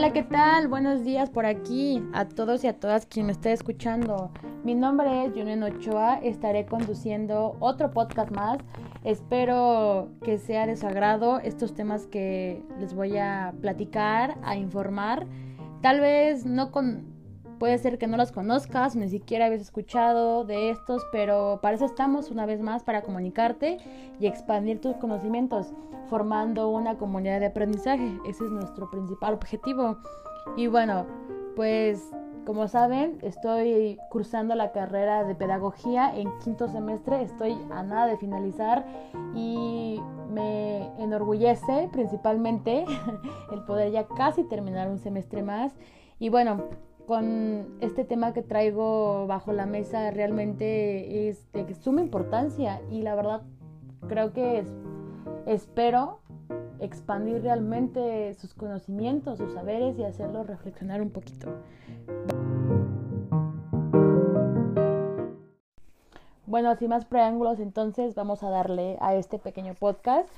Hola, 0.00 0.14
¿qué 0.14 0.22
tal? 0.22 0.66
Buenos 0.66 1.04
días 1.04 1.28
por 1.28 1.44
aquí 1.44 2.02
a 2.14 2.24
todos 2.24 2.64
y 2.64 2.68
a 2.68 2.80
todas 2.80 3.04
quien 3.04 3.26
me 3.26 3.32
esté 3.32 3.52
escuchando. 3.52 4.30
Mi 4.64 4.74
nombre 4.74 5.26
es 5.26 5.34
Junen 5.34 5.62
Ochoa, 5.62 6.14
estaré 6.22 6.64
conduciendo 6.64 7.58
otro 7.60 7.90
podcast 7.90 8.30
más. 8.30 8.60
Espero 9.04 10.08
que 10.24 10.38
sea 10.38 10.66
de 10.66 10.76
su 10.76 10.86
agrado 10.86 11.38
estos 11.40 11.74
temas 11.74 12.06
que 12.06 12.62
les 12.78 12.94
voy 12.94 13.18
a 13.18 13.52
platicar, 13.60 14.38
a 14.42 14.56
informar. 14.56 15.26
Tal 15.82 16.00
vez 16.00 16.46
no 16.46 16.72
con 16.72 17.09
puede 17.60 17.76
ser 17.76 17.98
que 17.98 18.06
no 18.06 18.16
los 18.16 18.32
conozcas, 18.32 18.96
ni 18.96 19.10
siquiera 19.10 19.44
habías 19.44 19.60
escuchado 19.60 20.44
de 20.44 20.70
estos, 20.70 21.06
pero 21.12 21.60
para 21.60 21.76
eso 21.76 21.84
estamos 21.84 22.30
una 22.30 22.46
vez 22.46 22.62
más 22.62 22.82
para 22.82 23.02
comunicarte 23.02 23.76
y 24.18 24.26
expandir 24.26 24.80
tus 24.80 24.96
conocimientos 24.96 25.74
formando 26.08 26.70
una 26.70 26.96
comunidad 26.96 27.38
de 27.38 27.46
aprendizaje. 27.46 28.18
Ese 28.26 28.44
es 28.44 28.50
nuestro 28.50 28.90
principal 28.90 29.34
objetivo. 29.34 29.98
Y 30.56 30.68
bueno, 30.68 31.04
pues 31.54 32.02
como 32.46 32.66
saben, 32.66 33.18
estoy 33.20 33.98
cursando 34.08 34.54
la 34.54 34.72
carrera 34.72 35.22
de 35.24 35.34
pedagogía 35.34 36.16
en 36.16 36.30
quinto 36.38 36.66
semestre, 36.66 37.22
estoy 37.22 37.58
a 37.70 37.82
nada 37.82 38.06
de 38.06 38.16
finalizar 38.16 38.86
y 39.34 40.00
me 40.32 40.86
enorgullece 40.98 41.90
principalmente 41.92 42.86
el 43.52 43.62
poder 43.64 43.92
ya 43.92 44.06
casi 44.06 44.44
terminar 44.44 44.88
un 44.88 44.98
semestre 44.98 45.42
más. 45.42 45.74
Y 46.18 46.30
bueno, 46.30 46.64
con 47.10 47.66
este 47.80 48.04
tema 48.04 48.32
que 48.32 48.40
traigo 48.40 49.26
bajo 49.26 49.52
la 49.52 49.66
mesa 49.66 50.12
realmente 50.12 51.28
es 51.28 51.50
de 51.50 51.74
suma 51.74 52.02
importancia 52.02 52.80
y 52.88 53.02
la 53.02 53.16
verdad 53.16 53.42
creo 54.06 54.32
que 54.32 54.60
es 54.60 54.68
Espero 55.44 56.20
expandir 56.78 57.42
realmente 57.42 58.32
sus 58.34 58.54
conocimientos, 58.54 59.38
sus 59.38 59.52
saberes 59.54 59.98
y 59.98 60.04
hacerlos 60.04 60.46
reflexionar 60.46 61.02
un 61.02 61.10
poquito. 61.10 61.48
Bueno, 66.46 66.76
sin 66.76 66.90
más 66.90 67.06
preámbulos, 67.06 67.58
entonces 67.58 68.14
vamos 68.14 68.44
a 68.44 68.50
darle 68.50 68.98
a 69.00 69.16
este 69.16 69.40
pequeño 69.40 69.74
podcast. 69.74 70.28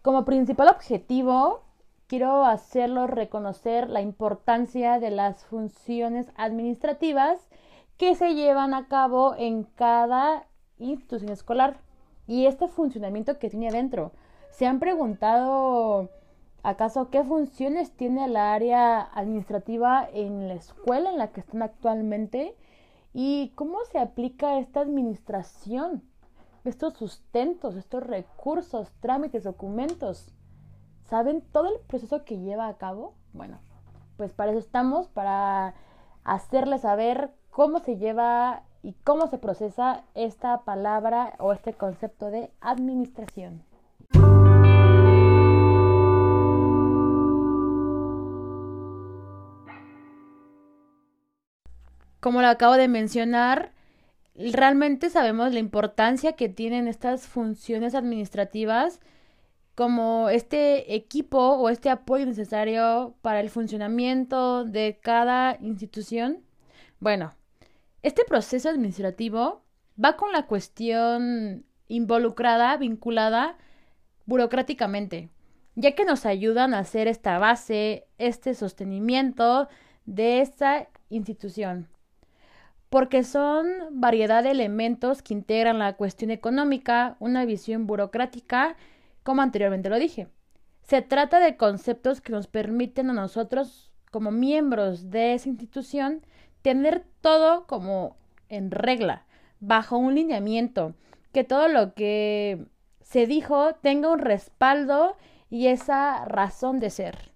Como 0.00 0.24
principal 0.24 0.68
objetivo, 0.68 1.65
quiero 2.06 2.44
hacerlo 2.44 3.06
reconocer 3.06 3.90
la 3.90 4.00
importancia 4.00 4.98
de 5.00 5.10
las 5.10 5.44
funciones 5.44 6.30
administrativas 6.36 7.48
que 7.96 8.14
se 8.14 8.34
llevan 8.34 8.74
a 8.74 8.88
cabo 8.88 9.34
en 9.36 9.64
cada 9.64 10.46
institución 10.78 11.30
escolar 11.30 11.78
y 12.26 12.46
este 12.46 12.68
funcionamiento 12.68 13.38
que 13.38 13.50
tiene 13.50 13.68
adentro. 13.68 14.12
¿Se 14.50 14.66
han 14.66 14.78
preguntado 14.78 16.10
acaso 16.62 17.10
qué 17.10 17.24
funciones 17.24 17.92
tiene 17.92 18.28
la 18.28 18.52
área 18.52 19.02
administrativa 19.02 20.08
en 20.12 20.48
la 20.48 20.54
escuela 20.54 21.10
en 21.10 21.18
la 21.18 21.28
que 21.32 21.40
están 21.40 21.62
actualmente? 21.62 22.54
¿Y 23.12 23.52
cómo 23.54 23.78
se 23.90 23.98
aplica 23.98 24.58
esta 24.58 24.80
administración? 24.80 26.02
Estos 26.64 26.94
sustentos, 26.94 27.76
estos 27.76 28.02
recursos, 28.02 28.92
trámites, 29.00 29.44
documentos. 29.44 30.35
¿Saben 31.08 31.40
todo 31.52 31.68
el 31.68 31.78
proceso 31.86 32.24
que 32.24 32.38
lleva 32.38 32.66
a 32.66 32.78
cabo? 32.78 33.14
Bueno, 33.32 33.60
pues 34.16 34.32
para 34.32 34.50
eso 34.50 34.58
estamos, 34.58 35.06
para 35.06 35.74
hacerles 36.24 36.80
saber 36.80 37.30
cómo 37.50 37.78
se 37.78 37.96
lleva 37.96 38.64
y 38.82 38.94
cómo 39.04 39.28
se 39.28 39.38
procesa 39.38 40.02
esta 40.14 40.62
palabra 40.62 41.34
o 41.38 41.52
este 41.52 41.74
concepto 41.74 42.30
de 42.30 42.50
administración. 42.60 43.62
Como 52.18 52.40
lo 52.40 52.48
acabo 52.48 52.74
de 52.74 52.88
mencionar, 52.88 53.70
realmente 54.34 55.08
sabemos 55.10 55.52
la 55.52 55.60
importancia 55.60 56.32
que 56.32 56.48
tienen 56.48 56.88
estas 56.88 57.28
funciones 57.28 57.94
administrativas 57.94 58.98
como 59.76 60.30
este 60.30 60.94
equipo 60.96 61.38
o 61.38 61.68
este 61.68 61.90
apoyo 61.90 62.24
necesario 62.24 63.14
para 63.20 63.40
el 63.40 63.50
funcionamiento 63.50 64.64
de 64.64 64.98
cada 65.02 65.58
institución. 65.60 66.42
Bueno, 66.98 67.34
este 68.02 68.24
proceso 68.24 68.70
administrativo 68.70 69.62
va 70.02 70.16
con 70.16 70.32
la 70.32 70.46
cuestión 70.46 71.66
involucrada, 71.88 72.78
vinculada 72.78 73.58
burocráticamente, 74.24 75.28
ya 75.74 75.92
que 75.92 76.06
nos 76.06 76.24
ayudan 76.24 76.72
a 76.72 76.78
hacer 76.78 77.06
esta 77.06 77.38
base, 77.38 78.06
este 78.16 78.54
sostenimiento 78.54 79.68
de 80.06 80.40
esta 80.40 80.88
institución 81.10 81.88
porque 82.88 83.24
son 83.24 83.66
variedad 83.90 84.42
de 84.42 84.52
elementos 84.52 85.20
que 85.20 85.34
integran 85.34 85.80
la 85.80 85.94
cuestión 85.94 86.30
económica, 86.30 87.16
una 87.18 87.44
visión 87.44 87.86
burocrática, 87.86 88.76
como 89.26 89.42
anteriormente 89.42 89.90
lo 89.90 89.98
dije. 89.98 90.28
Se 90.82 91.02
trata 91.02 91.40
de 91.40 91.56
conceptos 91.56 92.20
que 92.20 92.30
nos 92.30 92.46
permiten 92.46 93.10
a 93.10 93.12
nosotros, 93.12 93.90
como 94.12 94.30
miembros 94.30 95.10
de 95.10 95.34
esa 95.34 95.48
institución, 95.48 96.24
tener 96.62 97.04
todo 97.20 97.66
como 97.66 98.16
en 98.48 98.70
regla, 98.70 99.26
bajo 99.58 99.98
un 99.98 100.14
lineamiento, 100.14 100.94
que 101.32 101.42
todo 101.42 101.66
lo 101.66 101.94
que 101.94 102.68
se 103.00 103.26
dijo 103.26 103.74
tenga 103.82 104.12
un 104.12 104.20
respaldo 104.20 105.16
y 105.50 105.66
esa 105.66 106.24
razón 106.26 106.78
de 106.78 106.90
ser. 106.90 107.32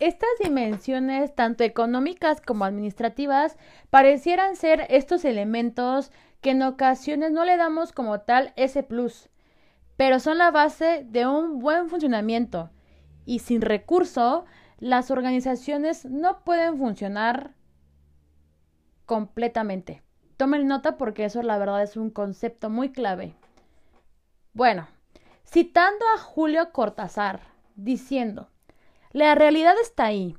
Estas 0.00 0.30
dimensiones, 0.42 1.32
tanto 1.36 1.62
económicas 1.62 2.40
como 2.40 2.64
administrativas, 2.64 3.56
parecieran 3.90 4.56
ser 4.56 4.86
estos 4.90 5.24
elementos 5.24 6.10
que 6.40 6.50
en 6.50 6.62
ocasiones 6.64 7.30
no 7.30 7.44
le 7.44 7.56
damos 7.56 7.92
como 7.92 8.22
tal 8.22 8.52
ese 8.56 8.82
plus, 8.82 9.29
pero 10.00 10.18
son 10.18 10.38
la 10.38 10.50
base 10.50 11.04
de 11.10 11.26
un 11.26 11.58
buen 11.58 11.90
funcionamiento 11.90 12.70
y 13.26 13.40
sin 13.40 13.60
recurso 13.60 14.46
las 14.78 15.10
organizaciones 15.10 16.06
no 16.06 16.42
pueden 16.42 16.78
funcionar 16.78 17.52
completamente. 19.04 20.02
Tomen 20.38 20.66
nota 20.66 20.96
porque 20.96 21.26
eso 21.26 21.42
la 21.42 21.58
verdad 21.58 21.82
es 21.82 21.98
un 21.98 22.08
concepto 22.08 22.70
muy 22.70 22.92
clave. 22.92 23.34
Bueno, 24.54 24.88
citando 25.44 26.06
a 26.14 26.18
Julio 26.18 26.72
Cortázar, 26.72 27.42
diciendo, 27.74 28.48
la 29.12 29.34
realidad 29.34 29.74
está 29.82 30.06
ahí 30.06 30.34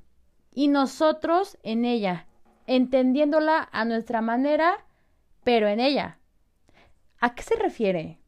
y 0.56 0.70
nosotros 0.70 1.60
en 1.62 1.86
ella, 1.86 2.26
entendiéndola 2.66 3.70
a 3.72 3.86
nuestra 3.86 4.22
manera, 4.22 4.84
pero 5.44 5.68
en 5.68 5.80
ella. 5.80 6.18
¿A 7.20 7.36
qué 7.36 7.44
se 7.44 7.56
refiere? 7.58 8.21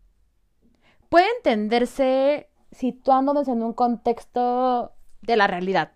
Puede 1.13 1.27
entenderse 1.37 2.49
situándonos 2.71 3.47
en 3.47 3.61
un 3.61 3.73
contexto 3.73 4.93
de 5.21 5.37
la 5.37 5.45
realidad 5.45 5.91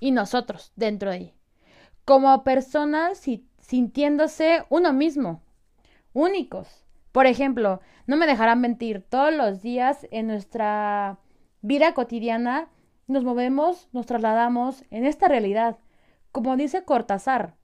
y 0.00 0.10
nosotros 0.10 0.72
dentro 0.74 1.10
de 1.10 1.16
ahí, 1.16 1.34
como 2.04 2.42
personas 2.42 3.22
sintiéndose 3.60 4.64
uno 4.68 4.92
mismo, 4.92 5.42
únicos. 6.12 6.84
Por 7.12 7.26
ejemplo, 7.26 7.80
no 8.08 8.16
me 8.16 8.26
dejarán 8.26 8.60
mentir, 8.60 9.06
todos 9.08 9.32
los 9.32 9.62
días 9.62 10.08
en 10.10 10.26
nuestra 10.26 11.20
vida 11.62 11.94
cotidiana 11.94 12.68
nos 13.06 13.22
movemos, 13.22 13.88
nos 13.92 14.06
trasladamos 14.06 14.82
en 14.90 15.06
esta 15.06 15.28
realidad. 15.28 15.78
Como 16.32 16.56
dice 16.56 16.82
Cortázar, 16.82 17.54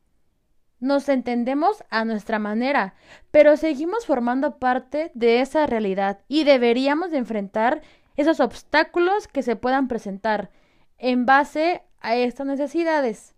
nos 0.84 1.08
entendemos 1.08 1.82
a 1.88 2.04
nuestra 2.04 2.38
manera, 2.38 2.94
pero 3.30 3.56
seguimos 3.56 4.04
formando 4.04 4.58
parte 4.58 5.10
de 5.14 5.40
esa 5.40 5.66
realidad 5.66 6.20
y 6.28 6.44
deberíamos 6.44 7.10
de 7.10 7.16
enfrentar 7.16 7.80
esos 8.16 8.38
obstáculos 8.38 9.26
que 9.26 9.42
se 9.42 9.56
puedan 9.56 9.88
presentar 9.88 10.50
en 10.98 11.25
base 11.25 11.82
a 12.00 12.16
estas 12.16 12.46
necesidades. 12.46 13.34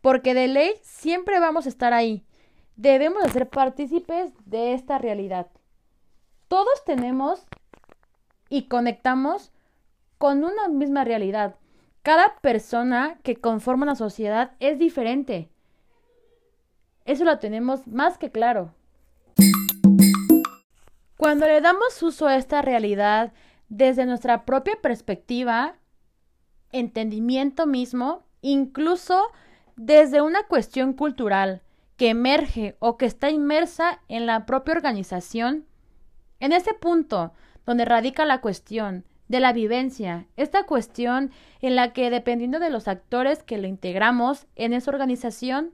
Porque 0.00 0.34
de 0.34 0.46
ley 0.46 0.72
siempre 0.82 1.40
vamos 1.40 1.66
a 1.66 1.68
estar 1.68 1.92
ahí. 1.92 2.24
Debemos 2.76 3.24
de 3.24 3.30
ser 3.30 3.48
partícipes 3.48 4.32
de 4.46 4.72
esta 4.72 4.98
realidad. 4.98 5.48
Todos 6.46 6.84
tenemos 6.86 7.44
y 8.48 8.68
conectamos 8.68 9.50
con 10.16 10.44
una 10.44 10.68
misma 10.68 11.02
realidad. 11.02 11.56
Cada 12.02 12.36
persona 12.36 13.18
que 13.24 13.34
conforma 13.34 13.82
una 13.82 13.96
sociedad 13.96 14.52
es 14.60 14.78
diferente. 14.78 15.50
Eso 17.08 17.24
lo 17.24 17.38
tenemos 17.38 17.86
más 17.86 18.18
que 18.18 18.30
claro. 18.30 18.74
Cuando 21.16 21.46
le 21.46 21.62
damos 21.62 22.02
uso 22.02 22.26
a 22.26 22.36
esta 22.36 22.60
realidad 22.60 23.32
desde 23.70 24.04
nuestra 24.04 24.44
propia 24.44 24.76
perspectiva, 24.82 25.76
entendimiento 26.70 27.66
mismo, 27.66 28.24
incluso 28.42 29.22
desde 29.74 30.20
una 30.20 30.42
cuestión 30.42 30.92
cultural 30.92 31.62
que 31.96 32.10
emerge 32.10 32.76
o 32.78 32.98
que 32.98 33.06
está 33.06 33.30
inmersa 33.30 34.02
en 34.08 34.26
la 34.26 34.44
propia 34.44 34.74
organización, 34.74 35.64
en 36.40 36.52
ese 36.52 36.74
punto 36.74 37.32
donde 37.64 37.86
radica 37.86 38.26
la 38.26 38.42
cuestión 38.42 39.06
de 39.28 39.40
la 39.40 39.54
vivencia, 39.54 40.26
esta 40.36 40.66
cuestión 40.66 41.30
en 41.62 41.74
la 41.74 41.94
que 41.94 42.10
dependiendo 42.10 42.58
de 42.58 42.68
los 42.68 42.86
actores 42.86 43.42
que 43.42 43.56
lo 43.56 43.66
integramos 43.66 44.46
en 44.56 44.74
esa 44.74 44.90
organización, 44.90 45.72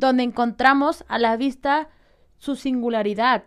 donde 0.00 0.22
encontramos 0.22 1.04
a 1.08 1.18
la 1.18 1.36
vista 1.36 1.90
su 2.38 2.56
singularidad, 2.56 3.44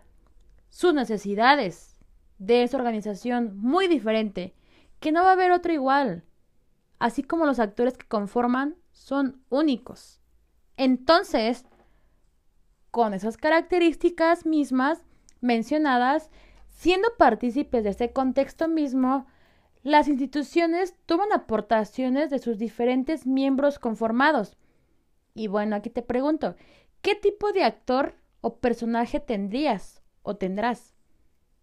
sus 0.70 0.94
necesidades 0.94 1.98
de 2.38 2.62
esa 2.62 2.76
organización 2.76 3.56
muy 3.58 3.88
diferente, 3.88 4.54
que 5.00 5.10
no 5.10 5.24
va 5.24 5.30
a 5.30 5.32
haber 5.32 5.50
otro 5.50 5.72
igual, 5.72 6.22
así 7.00 7.24
como 7.24 7.44
los 7.44 7.58
actores 7.58 7.98
que 7.98 8.06
conforman 8.06 8.76
son 8.92 9.42
únicos. 9.50 10.20
Entonces, 10.76 11.66
con 12.92 13.14
esas 13.14 13.36
características 13.36 14.46
mismas 14.46 15.04
mencionadas, 15.40 16.30
siendo 16.68 17.08
partícipes 17.18 17.82
de 17.82 17.90
este 17.90 18.12
contexto 18.12 18.68
mismo, 18.68 19.26
las 19.82 20.06
instituciones 20.06 20.94
toman 21.04 21.32
aportaciones 21.32 22.30
de 22.30 22.38
sus 22.38 22.58
diferentes 22.58 23.26
miembros 23.26 23.80
conformados. 23.80 24.56
Y 25.34 25.48
bueno, 25.48 25.74
aquí 25.74 25.90
te 25.90 26.02
pregunto, 26.02 26.54
¿qué 27.02 27.16
tipo 27.16 27.52
de 27.52 27.64
actor 27.64 28.14
o 28.40 28.58
personaje 28.58 29.18
tendrías 29.18 30.00
o 30.22 30.36
tendrás 30.36 30.94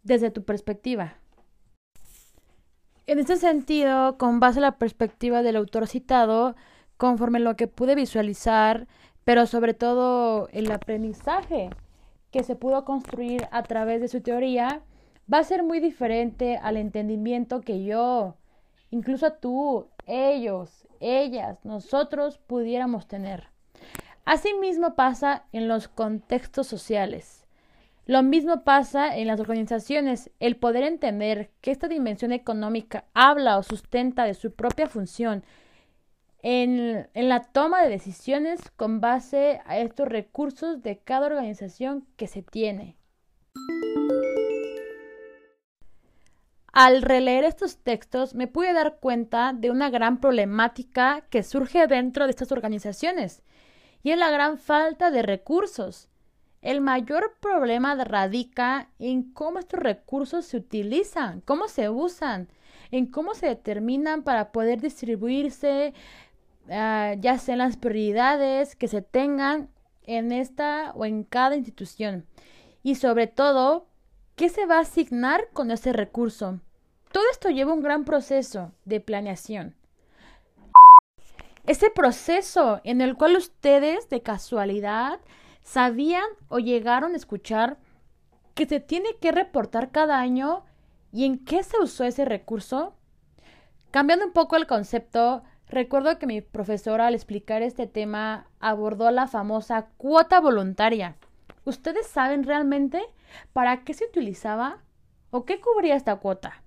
desde 0.03 0.29
tu 0.29 0.43
perspectiva? 0.43 1.15
En 3.07 3.17
este 3.19 3.37
sentido, 3.37 4.17
con 4.17 4.39
base 4.41 4.59
a 4.59 4.61
la 4.61 4.77
perspectiva 4.77 5.41
del 5.41 5.55
autor 5.55 5.87
citado, 5.87 6.55
conforme 6.97 7.39
lo 7.39 7.55
que 7.55 7.67
pude 7.67 7.95
visualizar, 7.95 8.87
pero 9.23 9.45
sobre 9.45 9.73
todo 9.73 10.49
el 10.49 10.69
aprendizaje 10.71 11.69
que 12.29 12.43
se 12.43 12.55
pudo 12.55 12.83
construir 12.85 13.47
a 13.51 13.63
través 13.63 14.01
de 14.01 14.07
su 14.07 14.21
teoría, 14.21 14.83
va 15.31 15.39
a 15.39 15.43
ser 15.43 15.63
muy 15.63 15.79
diferente 15.79 16.57
al 16.57 16.77
entendimiento 16.77 17.61
que 17.61 17.83
yo, 17.83 18.35
incluso 18.89 19.33
tú, 19.33 19.87
ellos, 20.05 20.87
ellas, 20.99 21.63
nosotros 21.63 22.37
pudiéramos 22.37 23.07
tener. 23.07 23.50
Asimismo 24.25 24.95
pasa 24.95 25.45
en 25.51 25.67
los 25.67 25.87
contextos 25.87 26.67
sociales. 26.67 27.45
Lo 28.05 28.23
mismo 28.23 28.63
pasa 28.63 29.15
en 29.17 29.27
las 29.27 29.39
organizaciones. 29.39 30.31
El 30.39 30.57
poder 30.57 30.83
entender 30.83 31.51
que 31.61 31.71
esta 31.71 31.87
dimensión 31.87 32.31
económica 32.31 33.05
habla 33.13 33.57
o 33.57 33.63
sustenta 33.63 34.25
de 34.25 34.33
su 34.33 34.53
propia 34.53 34.87
función 34.87 35.43
en, 36.43 37.07
la 37.13 37.41
toma 37.41 37.83
de 37.83 37.89
decisiones 37.89 38.59
con 38.75 39.01
base 39.01 39.61
a 39.65 39.77
estos 39.77 40.07
recursos 40.07 40.81
de 40.81 40.97
cada 40.97 41.27
organización 41.27 42.07
que 42.15 42.27
se 42.27 42.41
tiene. 42.41 42.97
Al 46.73 47.01
releer 47.01 47.43
estos 47.43 47.77
textos 47.77 48.33
me 48.33 48.47
pude 48.47 48.73
dar 48.73 48.97
cuenta 48.99 49.53
de 49.53 49.71
una 49.71 49.89
gran 49.89 50.19
problemática 50.19 51.21
que 51.29 51.43
surge 51.43 51.85
dentro 51.87 52.25
de 52.25 52.31
estas 52.31 52.51
organizaciones 52.51 53.43
y 54.03 54.11
es 54.11 54.17
la 54.17 54.29
gran 54.31 54.57
falta 54.57 55.11
de 55.11 55.21
recursos. 55.21 56.09
El 56.61 56.81
mayor 56.81 57.37
problema 57.39 57.95
radica 57.95 58.89
en 58.99 59.31
cómo 59.33 59.59
estos 59.59 59.79
recursos 59.79 60.45
se 60.45 60.57
utilizan, 60.57 61.41
cómo 61.41 61.67
se 61.67 61.89
usan, 61.89 62.49
en 62.91 63.07
cómo 63.07 63.33
se 63.33 63.47
determinan 63.47 64.23
para 64.23 64.51
poder 64.51 64.79
distribuirse, 64.81 65.93
Ah, 66.69 67.15
ya 67.19 67.37
sean 67.37 67.57
las 67.57 67.77
prioridades 67.77 68.75
que 68.75 68.87
se 68.87 69.01
tengan 69.01 69.69
en 70.03 70.31
esta 70.31 70.91
o 70.95 71.05
en 71.05 71.23
cada 71.23 71.55
institución. 71.55 72.25
Y 72.83 72.95
sobre 72.95 73.27
todo, 73.27 73.87
¿qué 74.35 74.49
se 74.49 74.65
va 74.65 74.77
a 74.77 74.81
asignar 74.81 75.49
con 75.53 75.71
ese 75.71 75.93
recurso? 75.93 76.59
Todo 77.11 77.23
esto 77.31 77.49
lleva 77.49 77.73
un 77.73 77.81
gran 77.81 78.05
proceso 78.05 78.71
de 78.85 79.01
planeación. 79.01 79.75
Ese 81.65 81.89
proceso 81.89 82.81
en 82.83 83.01
el 83.01 83.15
cual 83.15 83.35
ustedes 83.35 84.09
de 84.09 84.21
casualidad 84.21 85.19
sabían 85.61 86.25
o 86.47 86.59
llegaron 86.59 87.13
a 87.13 87.17
escuchar 87.17 87.77
que 88.55 88.65
se 88.65 88.79
tiene 88.79 89.09
que 89.21 89.31
reportar 89.31 89.91
cada 89.91 90.19
año 90.19 90.65
y 91.11 91.25
en 91.25 91.43
qué 91.43 91.63
se 91.63 91.79
usó 91.81 92.03
ese 92.03 92.25
recurso. 92.25 92.95
Cambiando 93.91 94.25
un 94.25 94.33
poco 94.33 94.55
el 94.55 94.67
concepto, 94.67 95.43
Recuerdo 95.71 96.19
que 96.19 96.27
mi 96.27 96.41
profesora 96.41 97.07
al 97.07 97.15
explicar 97.15 97.61
este 97.61 97.87
tema 97.87 98.45
abordó 98.59 99.09
la 99.09 99.27
famosa 99.27 99.87
cuota 99.95 100.41
voluntaria. 100.41 101.15
¿Ustedes 101.63 102.07
saben 102.07 102.43
realmente 102.43 103.01
para 103.53 103.85
qué 103.85 103.93
se 103.93 104.03
utilizaba 104.03 104.79
o 105.29 105.45
qué 105.45 105.61
cubría 105.61 105.95
esta 105.95 106.17
cuota? 106.17 106.60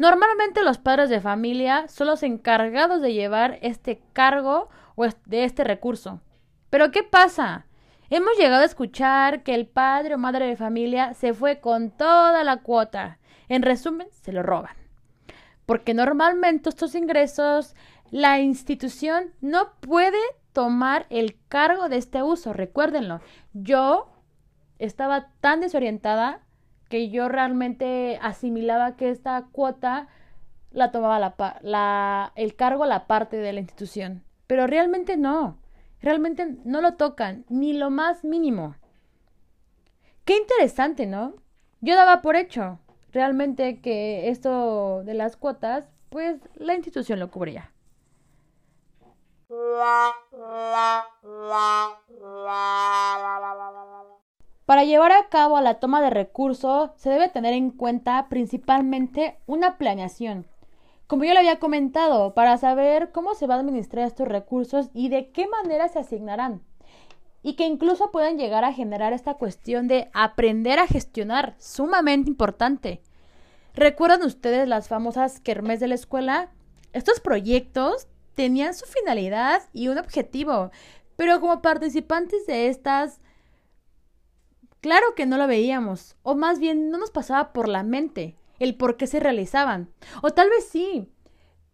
Normalmente 0.00 0.62
los 0.62 0.78
padres 0.78 1.10
de 1.10 1.20
familia 1.20 1.86
son 1.88 2.06
los 2.06 2.22
encargados 2.22 3.02
de 3.02 3.12
llevar 3.12 3.58
este 3.60 4.00
cargo 4.14 4.70
o 4.94 5.04
de 5.26 5.44
este 5.44 5.62
recurso. 5.62 6.22
Pero 6.70 6.90
¿qué 6.90 7.02
pasa? 7.02 7.66
Hemos 8.08 8.34
llegado 8.38 8.62
a 8.62 8.64
escuchar 8.64 9.42
que 9.42 9.54
el 9.54 9.66
padre 9.66 10.14
o 10.14 10.18
madre 10.18 10.46
de 10.46 10.56
familia 10.56 11.12
se 11.12 11.34
fue 11.34 11.60
con 11.60 11.90
toda 11.90 12.42
la 12.44 12.62
cuota. 12.62 13.18
En 13.50 13.60
resumen, 13.60 14.08
se 14.22 14.32
lo 14.32 14.42
roban. 14.42 14.74
Porque 15.66 15.92
normalmente 15.92 16.70
estos 16.70 16.94
ingresos 16.94 17.76
la 18.10 18.40
institución 18.40 19.34
no 19.42 19.74
puede 19.80 20.16
tomar 20.54 21.04
el 21.10 21.36
cargo 21.48 21.90
de 21.90 21.98
este 21.98 22.22
uso, 22.22 22.54
recuérdenlo. 22.54 23.20
Yo 23.52 24.10
estaba 24.78 25.28
tan 25.42 25.60
desorientada 25.60 26.40
que 26.90 27.08
yo 27.08 27.28
realmente 27.28 28.18
asimilaba 28.20 28.96
que 28.96 29.10
esta 29.10 29.46
cuota 29.52 30.08
la 30.72 30.90
tomaba 30.90 32.32
el 32.34 32.56
cargo 32.56 32.84
la 32.84 33.06
parte 33.06 33.36
de 33.36 33.52
la 33.52 33.60
institución. 33.60 34.24
Pero 34.48 34.66
realmente 34.66 35.16
no. 35.16 35.56
Realmente 36.02 36.56
no 36.64 36.80
lo 36.80 36.94
tocan, 36.94 37.44
ni 37.48 37.74
lo 37.74 37.90
más 37.90 38.24
mínimo. 38.24 38.74
Qué 40.24 40.36
interesante, 40.36 41.06
¿no? 41.06 41.34
Yo 41.80 41.94
daba 41.94 42.22
por 42.22 42.34
hecho 42.34 42.80
realmente 43.12 43.80
que 43.80 44.28
esto 44.28 45.04
de 45.04 45.14
las 45.14 45.36
cuotas, 45.36 45.88
pues 46.08 46.40
la 46.54 46.74
institución 46.74 47.20
lo 47.20 47.30
cubría. 47.30 47.70
Para 54.70 54.84
llevar 54.84 55.10
a 55.10 55.28
cabo 55.28 55.60
la 55.60 55.80
toma 55.80 56.00
de 56.00 56.10
recursos 56.10 56.92
se 56.94 57.10
debe 57.10 57.28
tener 57.28 57.54
en 57.54 57.72
cuenta 57.72 58.28
principalmente 58.28 59.36
una 59.46 59.78
planeación. 59.78 60.46
Como 61.08 61.24
yo 61.24 61.32
le 61.32 61.40
había 61.40 61.58
comentado, 61.58 62.34
para 62.34 62.56
saber 62.56 63.10
cómo 63.10 63.34
se 63.34 63.48
va 63.48 63.56
a 63.56 63.58
administrar 63.58 64.06
estos 64.06 64.28
recursos 64.28 64.88
y 64.94 65.08
de 65.08 65.32
qué 65.32 65.48
manera 65.48 65.88
se 65.88 65.98
asignarán. 65.98 66.62
Y 67.42 67.54
que 67.54 67.66
incluso 67.66 68.12
pueden 68.12 68.38
llegar 68.38 68.62
a 68.62 68.72
generar 68.72 69.12
esta 69.12 69.34
cuestión 69.34 69.88
de 69.88 70.08
aprender 70.14 70.78
a 70.78 70.86
gestionar, 70.86 71.56
sumamente 71.58 72.30
importante. 72.30 73.02
¿Recuerdan 73.74 74.22
ustedes 74.22 74.68
las 74.68 74.86
famosas 74.86 75.40
kermés 75.40 75.80
de 75.80 75.88
la 75.88 75.96
escuela? 75.96 76.52
Estos 76.92 77.18
proyectos 77.18 78.06
tenían 78.36 78.74
su 78.74 78.86
finalidad 78.86 79.62
y 79.72 79.88
un 79.88 79.98
objetivo, 79.98 80.70
pero 81.16 81.40
como 81.40 81.60
participantes 81.60 82.46
de 82.46 82.68
estas, 82.68 83.20
claro 84.80 85.14
que 85.14 85.26
no 85.26 85.38
lo 85.38 85.46
veíamos, 85.46 86.16
o 86.22 86.34
más 86.34 86.58
bien 86.58 86.90
no 86.90 86.98
nos 86.98 87.10
pasaba 87.10 87.52
por 87.52 87.68
la 87.68 87.82
mente 87.82 88.36
el 88.58 88.76
por 88.76 88.96
qué 88.96 89.06
se 89.06 89.20
realizaban, 89.20 89.88
o 90.22 90.30
tal 90.30 90.50
vez 90.50 90.68
sí, 90.68 91.08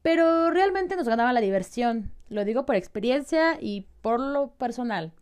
pero 0.02 0.50
realmente 0.50 0.94
nos 0.96 1.08
ganaba 1.08 1.32
la 1.32 1.40
diversión, 1.40 2.12
lo 2.28 2.44
digo 2.44 2.64
por 2.64 2.76
experiencia 2.76 3.58
y 3.60 3.88
por 4.02 4.20
lo 4.20 4.52
personal. 4.52 5.12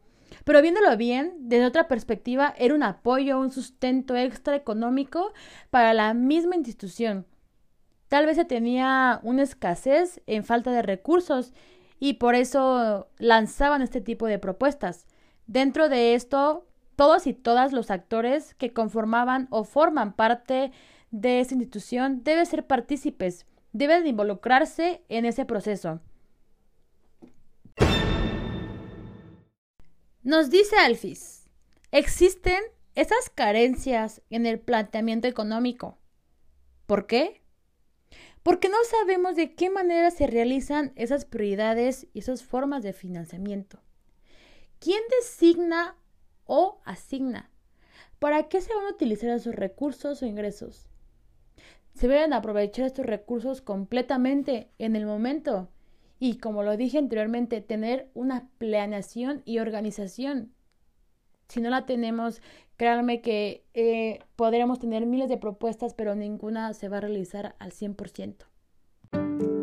Pero 0.45 0.61
viéndolo 0.61 0.97
bien, 0.97 1.35
desde 1.39 1.65
otra 1.65 1.89
perspectiva, 1.89 2.55
era 2.59 2.75
un 2.75 2.83
apoyo, 2.83 3.39
un 3.39 3.51
sustento 3.51 4.17
extra 4.17 4.57
económico 4.57 5.33
para 5.71 5.95
la 5.95 6.13
misma 6.13 6.57
institución, 6.57 7.27
Tal 8.15 8.27
vez 8.27 8.37
se 8.37 8.45
tenía 8.45 9.19
una 9.25 9.43
escasez 9.43 10.21
en 10.27 10.45
falta 10.45 10.71
de 10.71 10.83
recursos 10.83 11.53
y 11.99 12.15
por 12.15 12.37
eso 12.37 13.09
lanzaban 13.19 13.83
este 13.83 14.01
tipo 14.01 14.27
de 14.27 14.39
propuestas. 14.39 15.07
Dentro 15.49 15.89
de 15.89 16.15
esto, 16.15 16.65
todos 16.97 17.27
y 17.27 17.35
todas 17.35 17.73
los 17.73 17.91
actores 17.91 18.55
que 18.55 18.73
conformaban 18.73 19.49
o 19.51 19.65
forman 19.65 20.15
parte 20.15 20.73
de 21.11 21.41
esa 21.41 21.55
institución 21.55 22.23
deben 22.25 22.47
ser 22.47 22.67
partícipes, 22.67 23.47
deben 23.73 24.07
involucrarse 24.07 25.03
en 25.09 25.25
ese 25.25 25.45
proceso. 25.45 26.01
Nos 30.23 30.51
dice 30.51 30.77
Alfis, 30.77 31.51
existen 31.91 32.63
esas 32.95 33.31
carencias 33.31 34.23
en 34.31 34.47
el 34.47 34.59
planteamiento 34.59 35.29
económico. 35.29 35.99
¿Por 36.87 37.07
qué? 37.07 37.45
porque 38.45 38.69
no 38.69 38.77
sabemos 38.85 39.37
de 39.37 39.55
qué 39.55 39.71
manera 39.71 40.11
se 40.11 40.27
realizan 40.27 40.93
esas 40.97 41.25
prioridades 41.25 42.07
y 42.13 42.19
esas 42.19 42.45
formas 42.45 42.83
de 42.83 42.93
financiamiento. 42.93 43.81
¿Quién 44.79 45.01
designa 45.19 45.97
o 46.47 46.81
asigna? 46.85 47.51
¿Para 48.19 48.49
qué 48.49 48.61
se 48.61 48.75
van 48.75 48.87
a 48.87 48.91
utilizar 48.91 49.31
esos 49.31 49.55
recursos 49.55 50.23
o 50.23 50.27
ingresos? 50.27 50.87
Se 51.95 52.09
deben 52.09 52.33
aprovechar 52.33 52.87
estos 52.87 53.07
recursos 53.07 53.61
completamente 53.61 54.71
en 54.79 54.97
el 54.97 55.07
momento 55.07 55.69
y, 56.19 56.39
como 56.39 56.63
lo 56.63 56.77
dije 56.77 56.99
anteriormente, 56.99 57.61
tener 57.61 58.09
una 58.15 58.49
planeación 58.59 59.43
y 59.45 59.59
organización. 59.59 60.53
Si 61.49 61.61
no 61.61 61.71
la 61.71 61.87
tenemos, 61.87 62.41
créanme 62.77 63.21
que 63.21 63.65
eh, 63.75 64.21
podríamos 64.37 64.79
tener 64.79 65.07
miles 65.07 65.29
de 65.29 65.37
propuestas, 65.37 65.95
pero 65.95 66.15
ninguna 66.15 66.73
se 66.75 66.89
va 66.89 66.97
a 66.97 67.01
realizar 67.01 67.55
al 67.59 67.73
100%. 67.73 69.54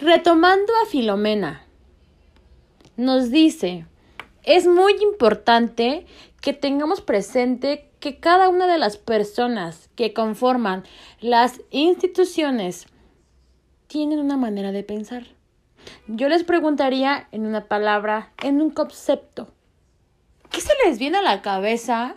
Retomando 0.00 0.72
a 0.82 0.86
Filomena, 0.86 1.66
nos 2.96 3.30
dice, 3.30 3.84
es 4.44 4.66
muy 4.66 4.94
importante 5.02 6.06
que 6.40 6.54
tengamos 6.54 7.02
presente 7.02 7.90
que 8.00 8.18
cada 8.18 8.48
una 8.48 8.66
de 8.66 8.78
las 8.78 8.96
personas 8.96 9.90
que 9.96 10.14
conforman 10.14 10.84
las 11.20 11.60
instituciones 11.70 12.86
tienen 13.88 14.20
una 14.20 14.38
manera 14.38 14.72
de 14.72 14.84
pensar. 14.84 15.26
Yo 16.06 16.30
les 16.30 16.44
preguntaría 16.44 17.28
en 17.30 17.44
una 17.44 17.66
palabra, 17.66 18.32
en 18.42 18.62
un 18.62 18.70
concepto, 18.70 19.48
¿qué 20.50 20.62
se 20.62 20.72
les 20.86 20.98
viene 20.98 21.18
a 21.18 21.22
la 21.22 21.42
cabeza 21.42 22.14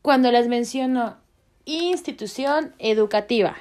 cuando 0.00 0.32
les 0.32 0.48
menciono 0.48 1.18
institución 1.66 2.74
educativa? 2.78 3.58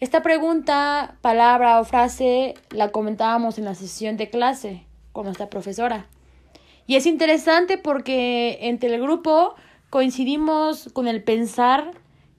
Esta 0.00 0.22
pregunta, 0.22 1.18
palabra 1.20 1.78
o 1.78 1.84
frase 1.84 2.54
la 2.70 2.88
comentábamos 2.88 3.58
en 3.58 3.66
la 3.66 3.74
sesión 3.74 4.16
de 4.16 4.30
clase 4.30 4.86
con 5.12 5.26
nuestra 5.26 5.50
profesora. 5.50 6.06
Y 6.86 6.96
es 6.96 7.04
interesante 7.04 7.76
porque 7.76 8.56
entre 8.62 8.94
el 8.94 9.02
grupo 9.02 9.54
coincidimos 9.90 10.88
con 10.94 11.06
el 11.06 11.22
pensar 11.22 11.90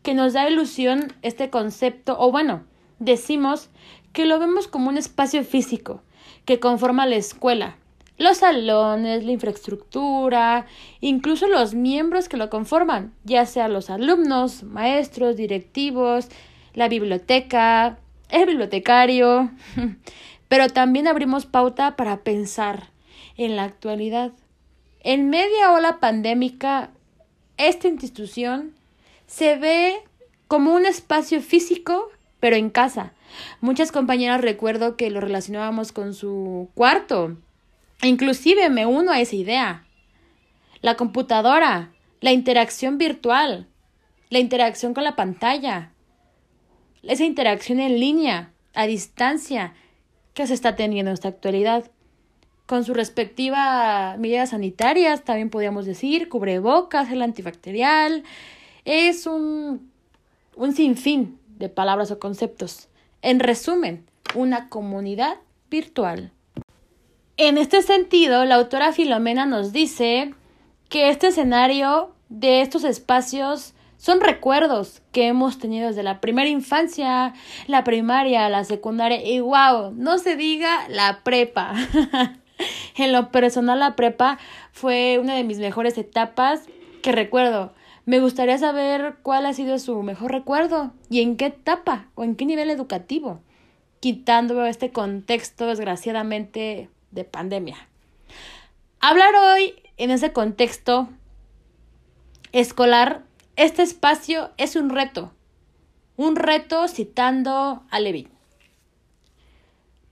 que 0.01 0.15
nos 0.15 0.33
da 0.33 0.49
ilusión 0.49 1.13
este 1.21 1.51
concepto, 1.51 2.15
o 2.19 2.31
bueno, 2.31 2.63
decimos 2.97 3.69
que 4.11 4.25
lo 4.25 4.39
vemos 4.39 4.67
como 4.67 4.89
un 4.89 4.97
espacio 4.97 5.43
físico 5.43 6.01
que 6.45 6.59
conforma 6.59 7.05
la 7.05 7.17
escuela, 7.17 7.77
los 8.17 8.37
salones, 8.37 9.23
la 9.23 9.33
infraestructura, 9.33 10.65
incluso 10.99 11.47
los 11.47 11.75
miembros 11.75 12.27
que 12.27 12.37
lo 12.37 12.49
conforman, 12.49 13.13
ya 13.23 13.45
sea 13.45 13.67
los 13.67 13.91
alumnos, 13.91 14.63
maestros, 14.63 15.37
directivos, 15.37 16.27
la 16.73 16.87
biblioteca, 16.87 17.97
el 18.29 18.45
bibliotecario, 18.45 19.51
pero 20.47 20.69
también 20.69 21.07
abrimos 21.07 21.45
pauta 21.45 21.95
para 21.95 22.23
pensar 22.23 22.89
en 23.37 23.55
la 23.55 23.63
actualidad. 23.63 24.31
En 25.01 25.29
media 25.29 25.71
ola 25.71 25.99
pandémica, 25.99 26.91
esta 27.57 27.87
institución 27.87 28.73
se 29.27 29.55
ve 29.55 29.95
como 30.47 30.73
un 30.73 30.85
espacio 30.85 31.41
físico, 31.41 32.09
pero 32.39 32.55
en 32.55 32.69
casa. 32.69 33.13
Muchas 33.61 33.91
compañeras 33.91 34.41
recuerdo 34.41 34.97
que 34.97 35.09
lo 35.09 35.21
relacionábamos 35.21 35.91
con 35.91 36.13
su 36.13 36.69
cuarto. 36.73 37.37
Inclusive 38.03 38.69
me 38.69 38.85
uno 38.85 39.11
a 39.11 39.21
esa 39.21 39.35
idea. 39.35 39.85
La 40.81 40.97
computadora, 40.97 41.91
la 42.19 42.31
interacción 42.31 42.97
virtual, 42.97 43.67
la 44.29 44.39
interacción 44.39 44.93
con 44.93 45.03
la 45.03 45.15
pantalla, 45.15 45.91
esa 47.03 47.25
interacción 47.25 47.79
en 47.79 47.99
línea, 47.99 48.51
a 48.73 48.85
distancia, 48.85 49.73
que 50.33 50.47
se 50.47 50.53
está 50.53 50.75
teniendo 50.75 51.11
en 51.11 51.13
esta 51.13 51.27
actualidad. 51.27 51.91
Con 52.65 52.83
su 52.83 52.93
respectiva 52.93 54.15
medidas 54.17 54.51
sanitarias, 54.51 55.23
también 55.23 55.49
podríamos 55.49 55.85
decir, 55.85 56.29
cubrebocas, 56.29 57.11
el 57.11 57.21
antibacterial, 57.21 58.23
es 58.85 59.27
un, 59.27 59.91
un 60.55 60.73
sinfín 60.73 61.37
de 61.57 61.69
palabras 61.69 62.11
o 62.11 62.19
conceptos. 62.19 62.87
En 63.21 63.39
resumen, 63.39 64.05
una 64.35 64.69
comunidad 64.69 65.37
virtual. 65.69 66.31
En 67.37 67.57
este 67.57 67.81
sentido, 67.81 68.45
la 68.45 68.55
autora 68.55 68.93
Filomena 68.93 69.45
nos 69.45 69.73
dice 69.73 70.33
que 70.89 71.09
este 71.09 71.27
escenario 71.27 72.13
de 72.29 72.61
estos 72.61 72.83
espacios 72.83 73.73
son 74.01 74.19
recuerdos 74.19 75.03
que 75.11 75.27
hemos 75.27 75.59
tenido 75.59 75.89
desde 75.89 76.01
la 76.01 76.21
primera 76.21 76.49
infancia, 76.49 77.35
la 77.67 77.83
primaria, 77.83 78.49
la 78.49 78.63
secundaria 78.63 79.23
y 79.23 79.41
wow, 79.41 79.93
no 79.95 80.17
se 80.17 80.35
diga 80.35 80.89
la 80.89 81.21
prepa. 81.23 81.75
en 82.97 83.13
lo 83.13 83.29
personal 83.29 83.79
la 83.79 83.95
prepa 83.95 84.39
fue 84.71 85.19
una 85.19 85.35
de 85.35 85.43
mis 85.43 85.59
mejores 85.59 85.99
etapas 85.99 86.63
que 87.03 87.11
recuerdo. 87.11 87.73
Me 88.07 88.19
gustaría 88.19 88.57
saber 88.57 89.17
cuál 89.21 89.45
ha 89.45 89.53
sido 89.53 89.77
su 89.77 90.01
mejor 90.01 90.31
recuerdo 90.31 90.93
y 91.11 91.21
en 91.21 91.37
qué 91.37 91.45
etapa 91.45 92.07
o 92.15 92.23
en 92.23 92.35
qué 92.35 92.47
nivel 92.47 92.71
educativo, 92.71 93.39
quitando 93.99 94.65
este 94.65 94.89
contexto 94.89 95.67
desgraciadamente 95.67 96.89
de 97.11 97.23
pandemia. 97.23 97.77
Hablar 98.99 99.35
hoy 99.35 99.75
en 99.97 100.09
ese 100.09 100.33
contexto 100.33 101.07
escolar 102.51 103.29
este 103.63 103.83
espacio 103.83 104.49
es 104.57 104.75
un 104.75 104.89
reto, 104.89 105.31
un 106.17 106.35
reto 106.35 106.87
citando 106.87 107.83
a 107.91 107.99
Levin. 107.99 108.27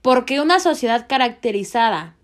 Porque 0.03 0.39
una 0.39 0.60
sociedad 0.60 1.08
caracterizada 1.10 2.15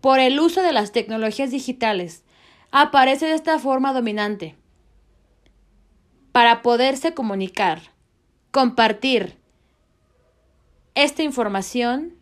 por 0.00 0.18
el 0.18 0.40
uso 0.40 0.62
de 0.62 0.72
las 0.72 0.90
tecnologías 0.90 1.50
digitales 1.50 2.24
aparece 2.70 3.26
de 3.26 3.34
esta 3.34 3.58
forma 3.58 3.92
dominante 3.92 4.56
para 6.32 6.62
poderse 6.62 7.12
comunicar, 7.12 7.82
compartir 8.50 9.36
esta 10.94 11.22
información 11.22 12.14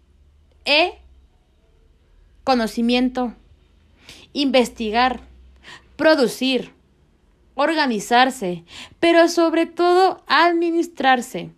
e 0.64 0.98
conocimiento, 2.42 3.32
investigar, 4.32 5.20
producir, 5.94 6.79
organizarse, 7.68 8.64
pero 9.00 9.28
sobre 9.28 9.66
todo 9.66 10.22
administrarse. 10.26 11.50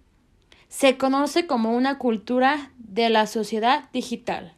Se 0.68 0.96
conoce 0.96 1.46
como 1.46 1.76
una 1.76 1.98
cultura 1.98 2.72
de 2.78 3.08
la 3.10 3.26
sociedad 3.26 3.88
digital. 3.92 4.54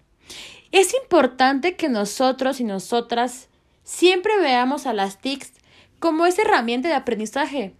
Es 0.73 0.95
importante 0.95 1.77
que 1.77 1.89
nosotros 1.89 2.61
y 2.61 2.65
nosotras 2.65 3.49
siempre 3.85 4.39
veamos 4.41 4.87
a 4.87 4.93
las 4.93 5.21
TICs 5.21 5.53
como 6.01 6.27
esa 6.27 6.43
herramienta 6.43 6.89
de 6.89 6.95
aprendizaje. 6.95 7.75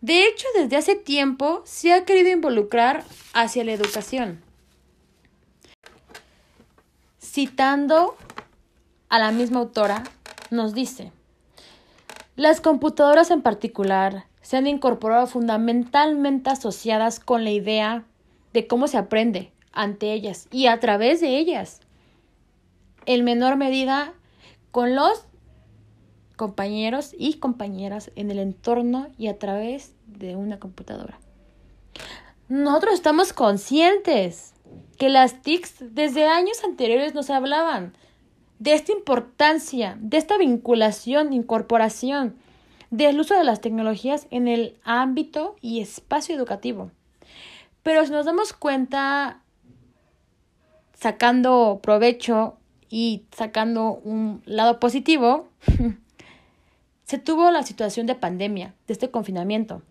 De 0.00 0.26
hecho, 0.26 0.46
desde 0.54 0.76
hace 0.76 0.96
tiempo 0.96 1.62
se 1.64 1.92
ha 1.92 2.04
querido 2.04 2.30
involucrar 2.30 3.04
hacia 3.32 3.64
la 3.64 3.72
educación. 3.72 4.42
Citando 7.20 8.16
a 9.08 9.18
la 9.18 9.30
misma 9.30 9.60
autora, 9.60 10.04
nos 10.50 10.74
dice, 10.74 11.10
las 12.36 12.60
computadoras 12.60 13.30
en 13.30 13.42
particular 13.42 14.26
se 14.40 14.56
han 14.56 14.66
incorporado 14.66 15.26
fundamentalmente 15.26 16.50
asociadas 16.50 17.20
con 17.20 17.44
la 17.44 17.50
idea 17.50 18.04
de 18.52 18.66
cómo 18.66 18.88
se 18.88 18.98
aprende 18.98 19.52
ante 19.72 20.12
ellas 20.12 20.48
y 20.50 20.66
a 20.66 20.80
través 20.80 21.20
de 21.20 21.38
ellas. 21.38 21.80
En 23.06 23.24
menor 23.24 23.56
medida 23.56 24.14
con 24.70 24.94
los 24.96 25.26
compañeros 26.36 27.14
y 27.16 27.34
compañeras 27.34 28.10
en 28.16 28.30
el 28.30 28.40
entorno 28.40 29.08
y 29.16 29.28
a 29.28 29.38
través 29.38 29.94
de 30.06 30.34
una 30.34 30.58
computadora. 30.58 31.18
Nosotros 32.48 32.94
estamos 32.94 33.32
conscientes 33.32 34.54
que 34.98 35.08
las 35.08 35.40
TICs 35.42 35.94
desde 35.94 36.26
años 36.26 36.62
anteriores 36.64 37.14
nos 37.14 37.30
hablaban 37.30 37.94
de 38.58 38.74
esta 38.74 38.92
importancia, 38.92 39.96
de 40.00 40.16
esta 40.16 40.38
vinculación, 40.38 41.32
incorporación 41.32 42.36
del 42.90 43.18
uso 43.18 43.34
de 43.34 43.44
las 43.44 43.60
tecnologías 43.60 44.26
en 44.30 44.46
el 44.46 44.78
ámbito 44.84 45.56
y 45.60 45.80
espacio 45.80 46.34
educativo. 46.36 46.90
Pero 47.82 48.04
si 48.06 48.12
nos 48.12 48.24
damos 48.24 48.52
cuenta, 48.52 49.42
sacando 50.94 51.80
provecho 51.82 52.56
y 52.88 53.24
sacando 53.36 54.00
un 54.04 54.42
lado 54.46 54.80
positivo, 54.80 55.48
se 57.04 57.18
tuvo 57.18 57.50
la 57.50 57.62
situación 57.62 58.06
de 58.06 58.14
pandemia, 58.14 58.74
de 58.86 58.92
este 58.92 59.10
confinamiento. 59.10 59.82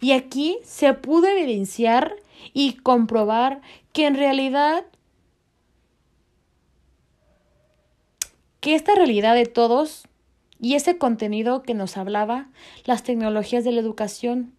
Y 0.00 0.12
aquí 0.12 0.58
se 0.62 0.92
pudo 0.92 1.26
evidenciar 1.26 2.14
y 2.52 2.74
comprobar 2.74 3.60
que 3.92 4.06
en 4.06 4.14
realidad 4.14 4.84
que 8.66 8.74
esta 8.74 8.96
realidad 8.96 9.36
de 9.36 9.46
todos 9.46 10.08
y 10.60 10.74
ese 10.74 10.98
contenido 10.98 11.62
que 11.62 11.72
nos 11.72 11.96
hablaba, 11.96 12.48
las 12.84 13.04
tecnologías 13.04 13.62
de 13.62 13.70
la 13.70 13.80
educación, 13.80 14.54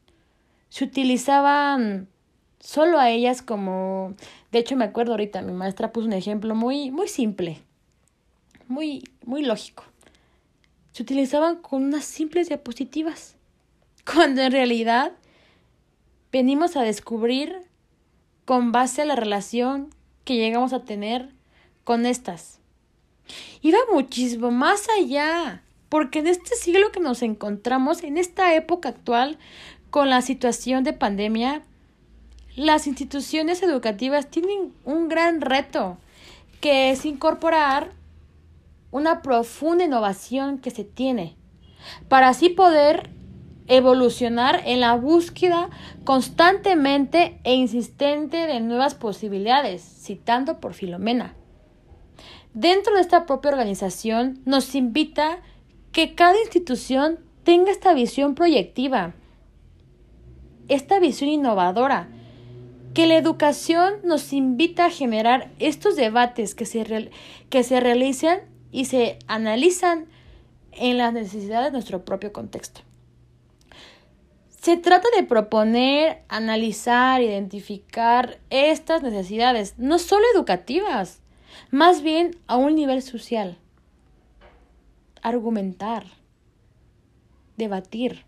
se 0.70 0.86
utilizaban 0.86 2.08
solo 2.62 3.00
a 3.00 3.10
ellas 3.10 3.42
como, 3.42 4.14
de 4.54 4.60
hecho 4.60 4.78
me 4.78 4.86
acuerdo 4.86 5.12
ahorita, 5.12 5.42
mi 5.42 5.52
maestra 5.52 5.92
puso 5.92 6.08
un 6.08 6.14
ejemplo 6.14 6.56
muy, 6.56 6.90
muy 6.90 7.10
simple. 7.10 7.62
muy, 8.70 9.04
muy 9.26 9.44
lógico. 9.44 9.84
Se 10.94 11.04
utilizaban 11.04 11.58
con 11.58 11.84
unas 11.84 12.06
simples 12.06 12.48
diapositivas, 12.48 13.36
cuando 14.06 14.42
en 14.42 14.54
realidad 14.54 15.12
venimos 16.32 16.78
a 16.78 16.84
descubrir 16.84 17.58
con 18.46 18.72
base 18.72 19.02
a 19.02 19.06
la 19.06 19.18
relación 19.18 19.90
que 20.24 20.38
llegamos 20.38 20.72
a 20.72 20.86
tener 20.86 21.34
con 21.84 22.06
estas. 22.06 22.57
Iba 23.62 23.80
muchísimo 23.92 24.52
más 24.52 24.88
allá, 24.98 25.64
porque 25.90 26.20
en 26.20 26.28
este 26.28 26.56
siglo 26.56 26.92
que 26.92 27.00
nos 27.00 27.22
encontramos, 27.22 28.04
en 28.04 28.18
esta 28.18 28.54
época 28.56 28.90
actual, 28.90 29.38
con 29.90 30.10
la 30.10 30.22
situación 30.22 30.84
de 30.84 30.94
pandemia, 30.94 31.64
las 32.56 32.88
instituciones 32.88 33.62
educativas 33.62 34.28
tienen 34.28 34.74
un 34.84 35.08
gran 35.08 35.42
reto, 35.42 35.98
que 36.60 36.90
es 36.92 37.06
incorporar 37.06 37.92
una 38.92 39.22
profunda 39.22 39.86
innovación 39.86 40.58
que 40.58 40.72
se 40.72 40.84
tiene, 40.84 41.36
para 42.10 42.30
así 42.30 42.50
poder 42.50 43.10
evolucionar 43.68 44.64
en 44.66 44.80
la 44.80 44.96
búsqueda 44.96 45.70
constantemente 46.04 47.40
e 47.44 47.54
insistente 47.54 48.38
de 48.38 48.60
nuevas 48.60 48.96
posibilidades, 48.96 49.82
citando 49.82 50.60
por 50.60 50.74
Filomena. 50.74 51.36
Dentro 52.60 52.96
de 52.96 53.02
esta 53.02 53.28
propia 53.28 53.52
organización 53.52 54.40
nos 54.46 54.74
invita 54.74 55.42
que 55.92 56.16
cada 56.16 56.40
institución 56.40 57.20
tenga 57.44 57.70
esta 57.70 57.94
visión 57.94 58.34
proyectiva, 58.34 59.14
esta 60.68 61.00
visión 61.00 61.30
innovadora, 61.30 62.08
que 62.96 63.06
la 63.06 63.16
educación 63.16 63.98
nos 64.04 64.34
invita 64.34 64.86
a 64.86 64.90
generar 64.90 65.52
estos 65.60 65.96
debates 65.96 66.56
que 66.56 66.66
se, 66.66 67.12
que 67.52 67.62
se 67.62 67.80
realizan 67.80 68.40
y 68.72 68.86
se 68.86 69.20
analizan 69.28 70.08
en 70.72 70.98
las 70.98 71.14
necesidades 71.14 71.68
de 71.68 71.74
nuestro 71.74 72.06
propio 72.06 72.34
contexto. 72.34 72.82
Se 74.60 74.78
trata 74.78 75.10
de 75.16 75.22
proponer, 75.22 76.24
analizar, 76.28 77.22
identificar 77.22 78.40
estas 78.50 79.04
necesidades, 79.04 79.76
no 79.78 80.00
solo 80.00 80.26
educativas, 80.34 81.22
más 81.72 82.02
bien 82.02 82.36
a 82.48 82.58
un 82.58 82.76
nivel 82.76 83.02
social. 83.02 83.58
Argumentar, 85.22 86.06
debatir. 87.58 88.26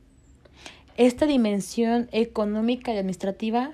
Esta 0.97 1.25
dimensión 1.25 2.09
económica 2.11 2.93
y 2.93 2.97
administrativa 2.97 3.73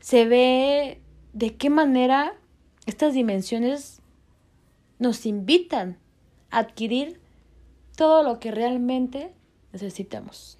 se 0.00 0.26
ve 0.26 1.00
de 1.32 1.56
qué 1.56 1.70
manera 1.70 2.34
estas 2.86 3.14
dimensiones 3.14 4.02
nos 4.98 5.26
invitan 5.26 5.98
a 6.50 6.58
adquirir 6.60 7.20
todo 7.96 8.22
lo 8.22 8.38
que 8.38 8.50
realmente 8.50 9.34
necesitamos. 9.72 10.58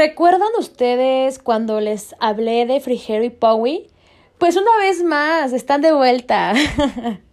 ¿Recuerdan 0.00 0.48
ustedes 0.58 1.38
cuando 1.38 1.78
les 1.78 2.14
hablé 2.20 2.64
de 2.64 2.80
Frigero 2.80 3.22
y 3.22 3.28
Powie? 3.28 3.90
Pues 4.38 4.56
una 4.56 4.74
vez 4.78 5.04
más, 5.04 5.52
están 5.52 5.82
de 5.82 5.92
vuelta. 5.92 6.54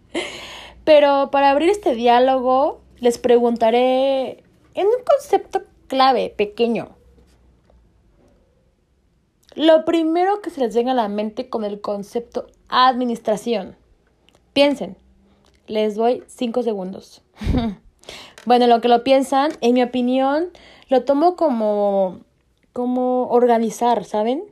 Pero 0.84 1.30
para 1.30 1.48
abrir 1.48 1.70
este 1.70 1.94
diálogo, 1.94 2.82
les 2.98 3.16
preguntaré 3.16 4.44
en 4.74 4.86
un 4.86 5.02
concepto 5.02 5.62
clave, 5.86 6.34
pequeño. 6.36 6.90
Lo 9.54 9.86
primero 9.86 10.42
que 10.42 10.50
se 10.50 10.60
les 10.60 10.74
venga 10.74 10.92
a 10.92 10.94
la 10.94 11.08
mente 11.08 11.48
con 11.48 11.64
el 11.64 11.80
concepto 11.80 12.48
administración. 12.68 13.76
Piensen, 14.52 14.98
les 15.68 15.94
doy 15.94 16.22
cinco 16.26 16.62
segundos. 16.62 17.22
bueno, 18.44 18.66
lo 18.66 18.82
que 18.82 18.88
lo 18.88 19.04
piensan, 19.04 19.52
en 19.62 19.72
mi 19.72 19.82
opinión, 19.82 20.50
lo 20.90 21.04
tomo 21.04 21.34
como, 21.34 22.27
como 22.78 23.26
organizar, 23.30 24.04
¿saben? 24.04 24.44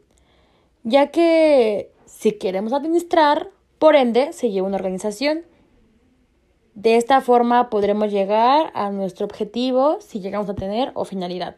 Ya 0.83 1.12
que 1.12 1.93
si 2.07 2.33
queremos 2.33 2.73
administrar, 2.73 3.51
por 3.79 3.95
ende, 3.95 4.33
se 4.33 4.51
lleva 4.51 4.67
una 4.67 4.75
organización. 4.75 5.45
De 6.75 6.97
esta 6.97 7.21
forma 7.21 7.71
podremos 7.71 8.11
llegar 8.11 8.73
a 8.75 8.91
nuestro 8.91 9.27
objetivo 9.27 9.99
si 10.01 10.19
llegamos 10.19 10.51
a 10.51 10.57
tener 10.57 10.91
o 10.95 11.05
finalidad. 11.05 11.55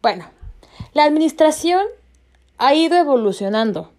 Bueno, 0.00 0.24
la 0.94 1.04
administración 1.04 1.84
ha 2.56 2.74
ido 2.74 2.96
evolucionando. 2.96 3.90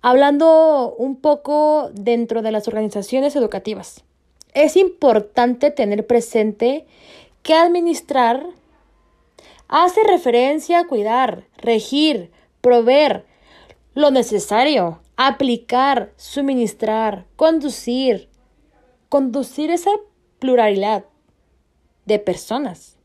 Hablando 0.00 0.94
un 0.96 1.16
poco 1.16 1.90
dentro 1.92 2.40
de 2.40 2.52
las 2.52 2.68
organizaciones 2.68 3.34
educativas, 3.34 4.04
es 4.54 4.76
importante 4.76 5.70
tener 5.70 6.06
presente 6.06 6.86
que 7.42 7.54
administrar 7.54 8.46
hace 9.68 10.02
referencia 10.04 10.80
a 10.80 10.86
cuidar, 10.86 11.44
regir, 11.56 12.30
proveer 12.60 13.26
lo 13.94 14.10
necesario 14.10 15.02
aplicar, 15.16 16.12
suministrar, 16.16 17.26
conducir, 17.36 18.28
conducir 19.08 19.70
esa 19.70 19.90
pluralidad 20.38 21.04
de 22.06 22.18
personas. 22.18 22.96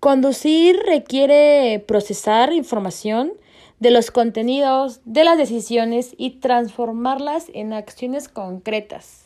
Conducir 0.00 0.78
requiere 0.86 1.84
procesar 1.86 2.52
información 2.52 3.32
de 3.80 3.90
los 3.90 4.10
contenidos, 4.10 5.00
de 5.04 5.24
las 5.24 5.36
decisiones 5.36 6.14
y 6.16 6.38
transformarlas 6.38 7.50
en 7.52 7.72
acciones 7.72 8.28
concretas. 8.28 9.24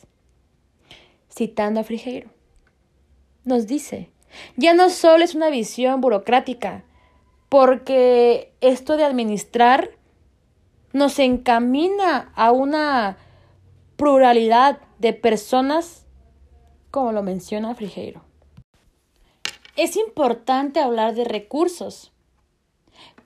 Citando 1.29 1.79
a 1.79 1.83
Frigeiro, 1.83 2.29
nos 3.45 3.67
dice, 3.67 4.09
ya 4.57 4.73
no 4.73 4.89
solo 4.89 5.23
es 5.23 5.35
una 5.35 5.49
visión 5.49 6.01
burocrática, 6.01 6.83
porque 7.49 8.53
esto 8.61 8.97
de 8.97 9.03
administrar 9.03 9.91
nos 10.93 11.19
encamina 11.19 12.31
a 12.35 12.51
una 12.51 13.17
pluralidad 13.97 14.79
de 14.99 15.13
personas, 15.13 16.05
como 16.91 17.11
lo 17.11 17.23
menciona 17.23 17.75
Frigeiro. 17.75 18.23
Es 19.77 19.95
importante 19.95 20.79
hablar 20.79 21.15
de 21.15 21.23
recursos, 21.23 22.11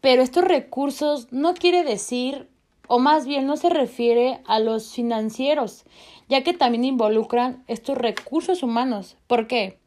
pero 0.02 0.22
estos 0.22 0.44
recursos 0.44 1.32
no 1.32 1.54
quiere 1.54 1.84
decir, 1.84 2.50
o 2.88 3.00
más 3.00 3.26
bien 3.26 3.48
no 3.48 3.58
se 3.58 3.70
refiere 3.70 4.42
a 4.46 4.60
los 4.60 4.94
financieros, 4.94 5.86
ya 6.30 6.44
que 6.44 6.54
también 6.54 6.86
involucran 6.86 7.64
estos 7.68 7.98
recursos 7.98 8.64
humanos. 8.64 9.18
¿Por 9.28 9.48
qué? 9.48 9.80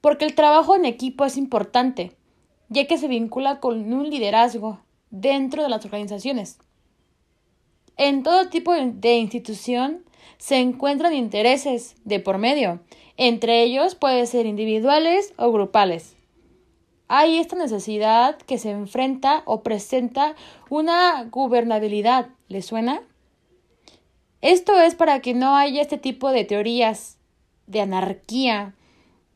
Porque 0.00 0.24
el 0.24 0.34
trabajo 0.34 0.74
en 0.74 0.84
equipo 0.84 1.24
es 1.24 1.36
importante, 1.36 2.16
ya 2.68 2.86
que 2.86 2.98
se 2.98 3.08
vincula 3.08 3.60
con 3.60 3.92
un 3.92 4.08
liderazgo 4.08 4.80
dentro 5.10 5.62
de 5.62 5.68
las 5.68 5.84
organizaciones. 5.84 6.58
En 7.96 8.22
todo 8.22 8.48
tipo 8.48 8.72
de 8.74 9.16
institución 9.16 10.04
se 10.38 10.56
encuentran 10.56 11.14
intereses 11.14 11.96
de 12.04 12.18
por 12.18 12.38
medio. 12.38 12.80
Entre 13.18 13.62
ellos 13.62 13.94
puede 13.94 14.26
ser 14.26 14.46
individuales 14.46 15.34
o 15.36 15.52
grupales. 15.52 16.16
Hay 17.08 17.38
esta 17.38 17.56
necesidad 17.56 18.38
que 18.38 18.56
se 18.56 18.70
enfrenta 18.70 19.42
o 19.44 19.62
presenta 19.62 20.36
una 20.70 21.24
gubernabilidad. 21.24 22.28
¿Le 22.48 22.62
suena? 22.62 23.02
Esto 24.40 24.80
es 24.80 24.94
para 24.94 25.20
que 25.20 25.34
no 25.34 25.56
haya 25.56 25.82
este 25.82 25.98
tipo 25.98 26.30
de 26.30 26.44
teorías 26.44 27.18
de 27.66 27.82
anarquía, 27.82 28.74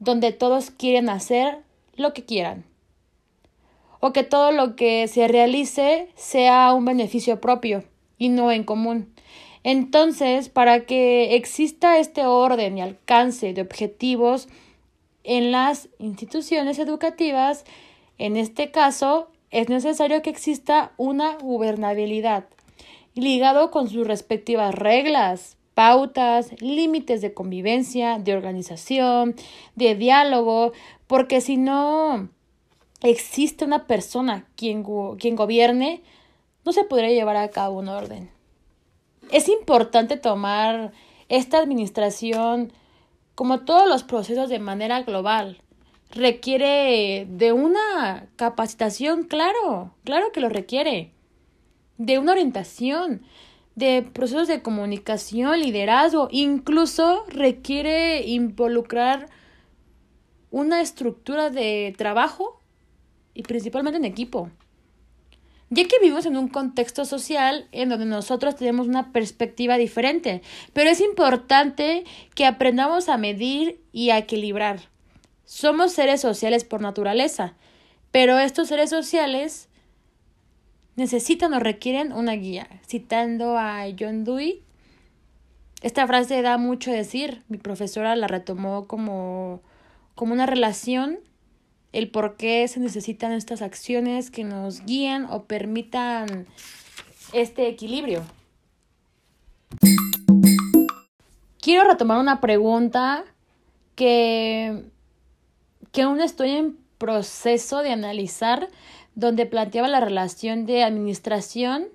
donde 0.05 0.33
todos 0.33 0.71
quieren 0.71 1.09
hacer 1.09 1.59
lo 1.97 2.13
que 2.13 2.25
quieran, 2.25 2.65
o 4.01 4.13
que 4.13 4.23
todo 4.23 4.53
lo 4.53 4.77
que 4.77 5.09
se 5.09 5.29
realice 5.29 6.09
sea 6.15 6.73
un 6.75 6.85
beneficio 6.85 7.41
propio 7.41 7.85
y 8.19 8.29
no 8.29 8.53
en 8.53 8.65
común. 8.65 9.15
Entonces, 9.63 10.51
para 10.51 10.85
que 10.85 11.35
exista 11.37 11.99
este 11.99 12.27
orden 12.27 12.77
y 12.77 12.83
alcance 12.83 13.55
de 13.55 13.63
objetivos 13.63 14.49
en 15.23 15.53
las 15.53 15.89
instituciones 15.99 16.79
educativas, 16.79 17.65
en 18.19 18.37
este 18.37 18.71
caso, 18.71 19.31
es 19.51 19.69
necesario 19.71 20.21
que 20.21 20.31
exista 20.31 20.93
una 20.99 21.37
gubernabilidad 21.39 22.45
ligado 23.15 23.71
con 23.71 23.89
sus 23.89 24.07
respectivas 24.07 24.75
reglas, 24.75 25.57
pautas, 25.75 26.51
límites 26.61 27.21
de 27.21 27.35
convivencia, 27.35 28.19
de 28.19 28.35
organización, 28.35 29.35
de 29.75 29.95
diálogo, 29.95 30.73
porque 31.07 31.41
si 31.41 31.57
no 31.57 32.29
existe 33.03 33.65
una 33.65 33.87
persona 33.87 34.47
quien, 34.57 34.85
quien 35.19 35.37
gobierne, 35.37 36.03
no 36.65 36.73
se 36.73 36.85
podría 36.85 37.11
llevar 37.11 37.37
a 37.37 37.51
cabo 37.51 37.79
un 37.79 37.89
orden. 37.89 38.31
Es 39.31 39.49
importante 39.49 40.17
tomar 40.17 40.93
esta 41.29 41.59
administración 41.59 42.73
como 43.35 43.61
todos 43.61 43.89
los 43.89 44.05
procesos 44.05 44.49
de 44.49 44.61
manera 44.61 45.03
global, 45.03 45.61
requiere 46.11 47.27
de 47.29 47.53
una 47.53 48.29
capacitación, 48.37 49.25
claro, 49.25 49.93
claro 50.05 50.31
que 50.33 50.41
lo 50.41 50.49
requiere, 50.49 51.13
de 51.99 52.19
una 52.19 52.33
orientación, 52.33 53.23
de 53.75 54.03
procesos 54.03 54.49
de 54.49 54.63
comunicación, 54.63 55.61
liderazgo, 55.61 56.29
incluso 56.31 57.25
requiere 57.29 58.27
involucrar 58.27 59.29
una 60.51 60.81
estructura 60.81 61.51
de 61.51 61.95
trabajo 61.99 62.61
y 63.35 63.43
principalmente 63.43 63.97
en 63.97 64.05
equipo. 64.05 64.51
Ya 65.71 65.89
que 65.89 65.99
vivimos 65.99 66.27
en 66.27 66.37
un 66.37 66.49
contexto 66.49 67.05
social 67.05 67.67
en 67.73 67.89
donde 67.89 68.07
nosotros 68.07 68.55
tenemos 68.55 68.87
una 68.87 69.13
perspectiva 69.13 69.77
diferente, 69.77 70.43
pero 70.73 70.91
es 70.91 71.01
importante 71.01 72.05
que 72.37 72.47
aprendamos 72.47 73.09
a 73.09 73.17
medir 73.17 73.81
y 73.91 74.11
a 74.11 74.19
equilibrar. 74.19 74.79
Somos 75.45 75.93
seres 75.93 76.21
sociales 76.21 76.63
por 76.63 76.81
naturaleza, 76.81 77.55
pero 78.13 78.39
estos 78.39 78.69
seres 78.69 78.91
sociales 78.91 79.69
necesitan 80.97 81.55
o 81.55 81.61
requieren 81.61 82.13
una 82.13 82.33
guía. 82.33 82.69
Citando 82.87 83.59
a 83.59 83.85
John 83.99 84.25
Dewey, 84.25 84.63
esta 85.83 86.07
frase 86.07 86.43
da 86.43 86.59
mucho 86.59 86.91
decir. 86.91 87.43
Mi 87.49 87.59
profesora 87.59 88.17
la 88.17 88.27
retomó 88.27 88.87
como, 88.87 89.61
como 90.15 90.33
una 90.33 90.47
relación, 90.47 91.19
el 91.93 92.11
por 92.11 92.37
qué 92.37 92.67
se 92.69 92.81
necesitan 92.81 93.33
estas 93.33 93.63
acciones 93.63 94.31
que 94.31 94.45
nos 94.45 94.85
guían 94.85 95.27
o 95.31 95.45
permitan 95.45 96.47
este 97.33 97.69
equilibrio. 97.69 98.23
Quiero 101.61 101.85
retomar 101.85 102.21
una 102.21 102.41
pregunta 102.41 103.25
que, 103.95 104.85
que 105.93 106.03
aún 106.03 106.21
estoy 106.21 106.51
en 106.51 106.77
proceso 106.99 107.83
de 107.83 107.93
analizar 107.93 108.69
donde 109.15 109.47
planteaba 109.47 109.89
la 109.89 110.01
relación 110.01 110.67
de 110.67 110.83
administración 110.83 111.89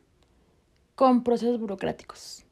con 0.96 1.24
procesos 1.24 1.60
burocráticos. 1.60 2.46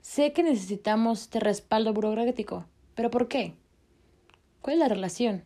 Sé 0.00 0.32
que 0.32 0.42
necesitamos 0.42 1.22
este 1.22 1.40
respaldo 1.40 1.92
burocrático, 1.92 2.64
pero 2.94 3.10
¿por 3.10 3.28
qué? 3.28 3.54
¿Cuál 4.62 4.74
es 4.74 4.80
la 4.80 4.88
relación? 4.88 5.44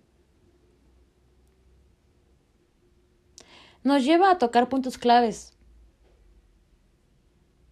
Nos 3.83 4.05
lleva 4.05 4.31
a 4.31 4.39
tocar 4.39 4.69
puntos 4.69 4.99
claves, 4.99 5.57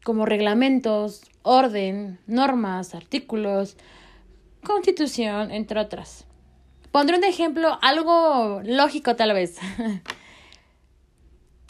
como 0.04 0.24
reglamentos, 0.24 1.22
orden, 1.42 2.18
normas, 2.26 2.94
artículos, 2.94 3.76
constitución, 4.64 5.50
entre 5.50 5.80
otras. 5.80 6.27
Pondré 6.92 7.18
un 7.18 7.24
ejemplo, 7.24 7.78
algo 7.82 8.62
lógico 8.64 9.14
tal 9.14 9.34
vez. 9.34 9.58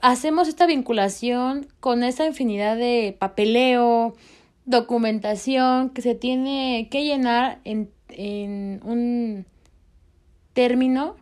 Hacemos 0.00 0.46
esta 0.46 0.66
vinculación 0.66 1.66
con 1.80 2.04
esa 2.04 2.24
infinidad 2.24 2.76
de 2.76 3.16
papeleo, 3.18 4.14
documentación 4.64 5.90
que 5.90 6.02
se 6.02 6.14
tiene 6.14 6.88
que 6.90 7.04
llenar 7.04 7.60
en, 7.64 7.90
en 8.10 8.80
un 8.84 9.44
término 10.52 11.16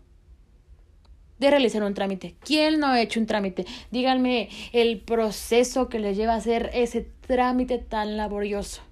de 1.39 1.51
realizar 1.51 1.83
un 1.83 1.95
trámite. 1.95 2.37
¿Quién 2.41 2.81
no 2.81 2.89
ha 2.89 3.01
hecho 3.01 3.19
un 3.19 3.27
trámite? 3.27 3.65
Díganme 3.91 4.51
el 4.73 5.01
proceso 5.01 5.89
que 5.89 5.99
les 5.99 6.17
lleva 6.17 6.35
a 6.35 6.37
hacer 6.37 6.71
ese 6.75 7.09
trámite 7.27 7.79
tan 7.79 8.19
laborioso. 8.19 8.83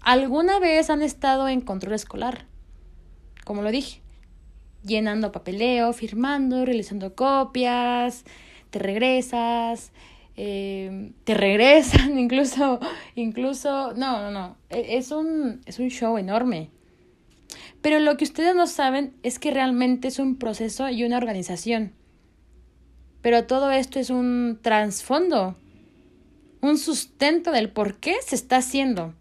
¿Alguna 0.00 0.58
vez 0.58 0.90
han 0.90 1.02
estado 1.02 1.48
en 1.48 1.60
control 1.60 1.94
escolar? 1.94 2.47
Como 3.48 3.62
lo 3.62 3.70
dije, 3.70 4.02
llenando 4.84 5.32
papeleo, 5.32 5.94
firmando, 5.94 6.66
realizando 6.66 7.14
copias, 7.14 8.24
te 8.68 8.78
regresas, 8.78 9.90
eh, 10.36 11.12
te 11.24 11.32
regresan, 11.32 12.18
incluso, 12.24 12.78
incluso, 13.14 13.94
no, 13.94 14.20
no, 14.20 14.30
no, 14.30 14.58
e, 14.68 14.98
es 14.98 15.12
un, 15.12 15.62
es 15.64 15.78
un 15.78 15.88
show 15.88 16.18
enorme. 16.18 16.70
Pero 17.80 18.00
lo 18.00 18.18
que 18.18 18.24
ustedes 18.24 18.54
no 18.54 18.66
saben 18.66 19.14
es 19.22 19.38
que 19.38 19.50
realmente 19.50 20.08
es 20.08 20.18
un 20.18 20.36
proceso 20.36 20.90
y 20.90 21.04
una 21.04 21.16
organización. 21.16 21.94
Pero 23.22 23.46
todo 23.46 23.70
esto 23.70 23.98
es 23.98 24.10
un 24.10 24.58
trasfondo, 24.60 25.56
un 26.60 26.76
sustento 26.76 27.50
del 27.50 27.70
por 27.70 27.96
qué 27.96 28.16
se 28.20 28.34
está 28.34 28.58
haciendo. 28.58 29.14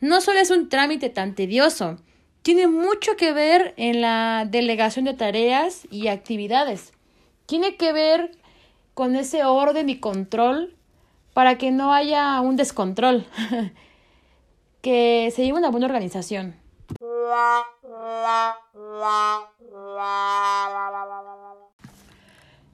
No 0.00 0.22
solo 0.22 0.40
es 0.40 0.50
un 0.50 0.70
trámite 0.70 1.10
tan 1.10 1.34
tedioso, 1.34 1.98
tiene 2.42 2.66
mucho 2.66 3.16
que 3.16 3.32
ver 3.32 3.74
en 3.76 4.00
la 4.00 4.46
delegación 4.48 5.04
de 5.04 5.14
tareas 5.14 5.86
y 5.90 6.08
actividades. 6.08 6.92
Tiene 7.46 7.76
que 7.76 7.92
ver 7.92 8.30
con 8.94 9.16
ese 9.16 9.44
orden 9.44 9.88
y 9.88 10.00
control 10.00 10.74
para 11.34 11.56
que 11.56 11.70
no 11.70 11.92
haya 11.92 12.40
un 12.40 12.56
descontrol, 12.56 13.26
que 14.82 15.32
se 15.34 15.44
lleve 15.44 15.58
una 15.58 15.70
buena 15.70 15.86
organización. 15.86 16.56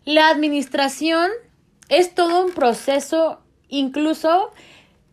La 0.05 0.29
administración 0.29 1.31
es 1.89 2.15
todo 2.15 2.45
un 2.45 2.53
proceso, 2.53 3.41
incluso 3.69 4.53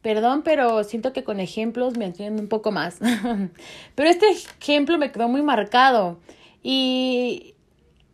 Perdón, 0.01 0.41
pero 0.43 0.83
siento 0.83 1.13
que 1.13 1.23
con 1.23 1.39
ejemplos 1.39 1.97
me 1.97 2.05
entienden 2.05 2.43
un 2.43 2.49
poco 2.49 2.71
más. 2.71 2.97
pero 3.95 4.09
este 4.09 4.25
ejemplo 4.29 4.97
me 4.97 5.11
quedó 5.11 5.27
muy 5.27 5.43
marcado. 5.43 6.19
Y 6.63 7.53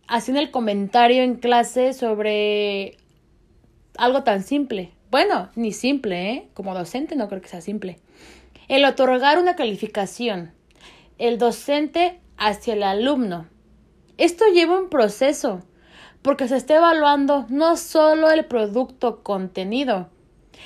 haciendo 0.07 0.41
el 0.41 0.51
comentario 0.51 1.23
en 1.23 1.35
clase 1.35 1.93
sobre 1.93 2.97
algo 3.97 4.23
tan 4.23 4.43
simple. 4.43 4.91
Bueno, 5.09 5.49
ni 5.55 5.71
simple, 5.71 6.31
¿eh? 6.31 6.47
Como 6.53 6.73
docente 6.73 7.15
no 7.15 7.29
creo 7.29 7.41
que 7.41 7.47
sea 7.47 7.61
simple. 7.61 7.99
El 8.67 8.83
otorgar 8.83 9.39
una 9.39 9.55
calificación. 9.55 10.51
El 11.17 11.37
docente 11.37 12.19
hacia 12.37 12.73
el 12.73 12.83
alumno. 12.83 13.47
Esto 14.17 14.45
lleva 14.53 14.79
un 14.79 14.89
proceso, 14.89 15.61
porque 16.21 16.47
se 16.47 16.57
está 16.57 16.75
evaluando 16.75 17.45
no 17.49 17.77
solo 17.77 18.29
el 18.31 18.45
producto 18.45 19.23
contenido, 19.23 20.09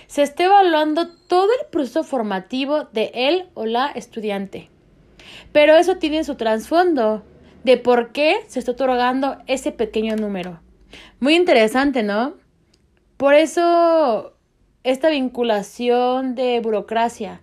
se 0.08 0.24
está 0.24 0.46
evaluando 0.46 1.08
todo 1.28 1.50
el 1.60 1.68
proceso 1.70 2.04
formativo 2.04 2.86
de 2.86 3.12
él 3.14 3.50
o 3.54 3.66
la 3.66 3.88
estudiante. 3.88 4.70
Pero 5.52 5.76
eso 5.76 5.98
tiene 5.98 6.24
su 6.24 6.36
trasfondo 6.36 7.24
de 7.64 7.78
por 7.78 8.12
qué 8.12 8.38
se 8.48 8.60
está 8.60 8.72
otorgando 8.72 9.38
ese 9.48 9.72
pequeño 9.72 10.16
número. 10.16 10.60
Muy 11.20 11.36
interesante, 11.36 12.04
¿no? 12.04 12.34
Por 13.18 13.36
eso 13.36 14.34
esta 14.84 15.10
vinculación 15.10 16.36
de 16.36 16.60
burocracia. 16.60 17.42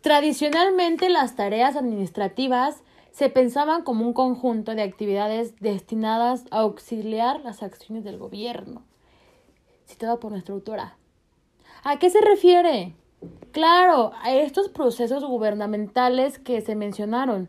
Tradicionalmente 0.00 1.08
las 1.08 1.34
tareas 1.34 1.74
administrativas 1.74 2.82
se 3.10 3.28
pensaban 3.28 3.82
como 3.82 4.06
un 4.06 4.12
conjunto 4.12 4.74
de 4.74 4.82
actividades 4.82 5.58
destinadas 5.58 6.44
a 6.50 6.58
auxiliar 6.58 7.40
las 7.40 7.62
acciones 7.62 8.04
del 8.04 8.18
gobierno, 8.18 8.84
citada 9.86 10.20
por 10.20 10.30
nuestra 10.30 10.54
autora. 10.54 10.96
¿A 11.88 12.00
qué 12.00 12.10
se 12.10 12.20
refiere? 12.20 12.96
Claro, 13.52 14.10
a 14.20 14.34
estos 14.34 14.68
procesos 14.68 15.22
gubernamentales 15.24 16.40
que 16.40 16.60
se 16.60 16.74
mencionaron. 16.74 17.48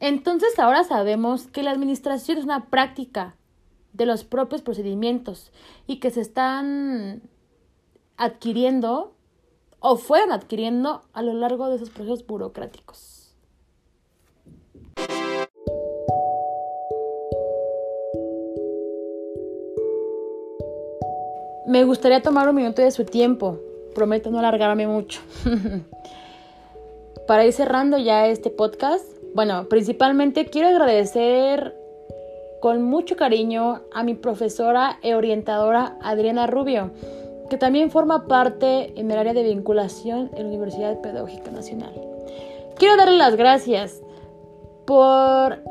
Entonces 0.00 0.58
ahora 0.58 0.82
sabemos 0.82 1.46
que 1.46 1.62
la 1.62 1.70
administración 1.70 2.36
es 2.36 2.42
una 2.42 2.66
práctica 2.66 3.36
de 3.92 4.04
los 4.04 4.24
propios 4.24 4.62
procedimientos 4.62 5.52
y 5.86 6.00
que 6.00 6.10
se 6.10 6.20
están 6.20 7.22
adquiriendo 8.16 9.14
o 9.78 9.96
fueron 9.96 10.32
adquiriendo 10.32 11.02
a 11.12 11.22
lo 11.22 11.34
largo 11.34 11.68
de 11.68 11.76
esos 11.76 11.90
procesos 11.90 12.26
burocráticos. 12.26 13.36
Me 21.68 21.84
gustaría 21.84 22.20
tomar 22.20 22.48
un 22.48 22.56
minuto 22.56 22.82
de 22.82 22.90
su 22.90 23.04
tiempo 23.04 23.60
prometo 23.96 24.30
no 24.30 24.38
alargarme 24.38 24.86
mucho. 24.86 25.20
Para 27.26 27.46
ir 27.46 27.52
cerrando 27.54 27.96
ya 27.96 28.26
este 28.26 28.50
podcast, 28.50 29.04
bueno, 29.34 29.68
principalmente 29.68 30.44
quiero 30.44 30.68
agradecer 30.68 31.74
con 32.60 32.82
mucho 32.82 33.16
cariño 33.16 33.80
a 33.94 34.04
mi 34.04 34.14
profesora 34.14 34.98
e 35.02 35.14
orientadora 35.14 35.96
Adriana 36.02 36.46
Rubio, 36.46 36.90
que 37.48 37.56
también 37.56 37.90
forma 37.90 38.28
parte 38.28 38.92
en 39.00 39.10
el 39.10 39.18
área 39.18 39.32
de 39.32 39.42
vinculación 39.42 40.30
en 40.34 40.42
la 40.42 40.48
Universidad 40.48 41.00
Pedagógica 41.00 41.50
Nacional. 41.50 41.94
Quiero 42.76 42.98
darle 42.98 43.16
las 43.16 43.34
gracias 43.36 44.02
por 44.86 45.62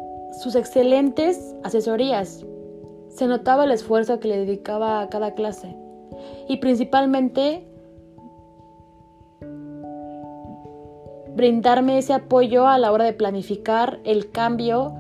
sus 0.42 0.56
excelentes 0.56 1.56
asesorías. 1.64 2.44
Se 3.10 3.28
notaba 3.28 3.66
el 3.66 3.72
esfuerzo 3.72 4.20
que 4.20 4.30
le 4.30 4.40
dedicaba 4.40 5.02
a 5.02 5.10
cada 5.10 5.36
clase 5.36 5.76
y 6.50 6.58
principalmente 6.58 7.64
brindarme 11.36 11.98
ese 11.98 12.14
apoyo 12.14 12.68
a 12.68 12.78
la 12.78 12.92
hora 12.92 13.06
de 13.06 13.14
planificar 13.14 14.00
el 14.04 14.32
cambio 14.32 14.96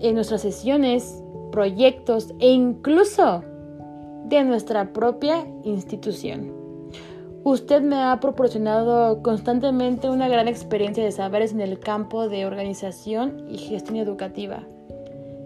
en 0.00 0.14
nuestras 0.14 0.42
sesiones, 0.42 1.22
proyectos 1.50 2.34
e 2.38 2.50
incluso 2.50 3.42
de 4.26 4.44
nuestra 4.44 4.92
propia 4.92 5.46
institución. 5.64 6.52
Usted 7.44 7.80
me 7.80 7.96
ha 7.96 8.20
proporcionado 8.20 9.22
constantemente 9.22 10.10
una 10.10 10.28
gran 10.28 10.48
experiencia 10.48 11.02
de 11.02 11.12
saberes 11.12 11.52
en 11.52 11.60
el 11.60 11.78
campo 11.78 12.28
de 12.28 12.44
organización 12.44 13.46
y 13.48 13.56
gestión 13.56 13.96
educativa. 13.96 14.64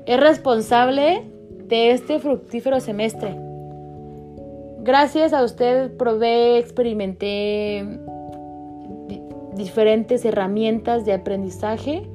Es 0.07 0.19
responsable 0.19 1.31
de 1.69 1.93
este 1.93 2.19
fructífero 2.19 2.81
semestre. 2.81 3.37
Gracias 4.81 5.33
a 5.33 5.45
usted 5.45 5.97
probé, 5.97 6.59
experimenté 6.59 8.01
diferentes 9.55 10.25
herramientas 10.25 11.05
de 11.05 11.13
aprendizaje 11.13 12.07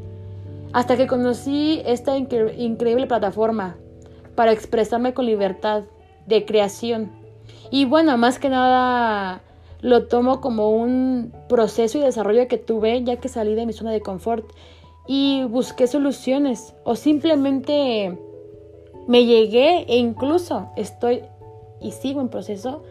hasta 0.73 0.97
que 0.97 1.07
conocí 1.07 1.81
esta 1.85 2.17
increíble 2.17 3.07
plataforma 3.07 3.77
para 4.35 4.51
expresarme 4.51 5.13
con 5.13 5.25
libertad 5.25 5.83
de 6.25 6.45
creación. 6.45 7.11
Y 7.71 7.85
bueno, 7.85 8.17
más 8.17 8.39
que 8.39 8.49
nada 8.49 9.41
lo 9.81 10.07
tomo 10.07 10.41
como 10.41 10.71
un 10.71 11.33
proceso 11.47 11.97
y 11.97 12.01
desarrollo 12.01 12.47
que 12.47 12.57
tuve 12.57 13.03
ya 13.03 13.17
que 13.17 13.29
salí 13.29 13.55
de 13.55 13.65
mi 13.65 13.73
zona 13.73 13.91
de 13.91 14.01
confort 14.01 14.45
y 15.07 15.43
busqué 15.45 15.87
soluciones 15.87 16.75
o 16.83 16.95
simplemente 16.95 18.17
me 19.07 19.25
llegué 19.25 19.85
e 19.87 19.97
incluso 19.97 20.69
estoy 20.75 21.21
y 21.79 21.91
sigo 21.91 22.21
en 22.21 22.29
proceso 22.29 22.83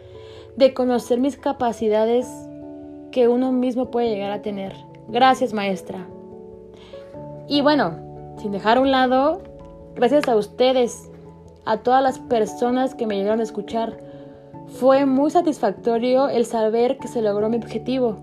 de 0.55 0.73
conocer 0.73 1.19
mis 1.19 1.37
capacidades 1.37 2.27
que 3.11 3.27
uno 3.27 3.51
mismo 3.51 3.91
puede 3.91 4.09
llegar 4.09 4.31
a 4.31 4.41
tener. 4.41 4.73
Gracias 5.07 5.53
maestra. 5.53 6.07
Y 7.47 7.61
bueno, 7.61 8.35
sin 8.41 8.51
dejar 8.51 8.79
un 8.79 8.91
lado, 8.91 9.41
gracias 9.95 10.27
a 10.27 10.35
ustedes, 10.35 11.09
a 11.65 11.77
todas 11.77 12.03
las 12.03 12.19
personas 12.19 12.95
que 12.95 13.07
me 13.07 13.15
llegaron 13.15 13.39
a 13.39 13.43
escuchar. 13.43 13.97
Fue 14.67 15.05
muy 15.05 15.31
satisfactorio 15.31 16.27
el 16.27 16.45
saber 16.45 16.97
que 16.97 17.07
se 17.07 17.21
logró 17.21 17.49
mi 17.49 17.57
objetivo, 17.57 18.17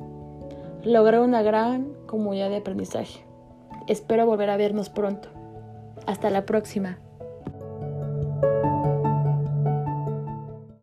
lograr 0.85 1.21
una 1.21 1.43
gran 1.43 1.95
comunidad 2.07 2.51
de 2.51 2.59
aprendizaje. 2.59 3.25
Espero 3.89 4.27
volver 4.27 4.51
a 4.51 4.57
vernos 4.57 4.91
pronto. 4.91 5.29
Hasta 6.07 6.31
la 6.31 6.45
próxima. 6.45 6.99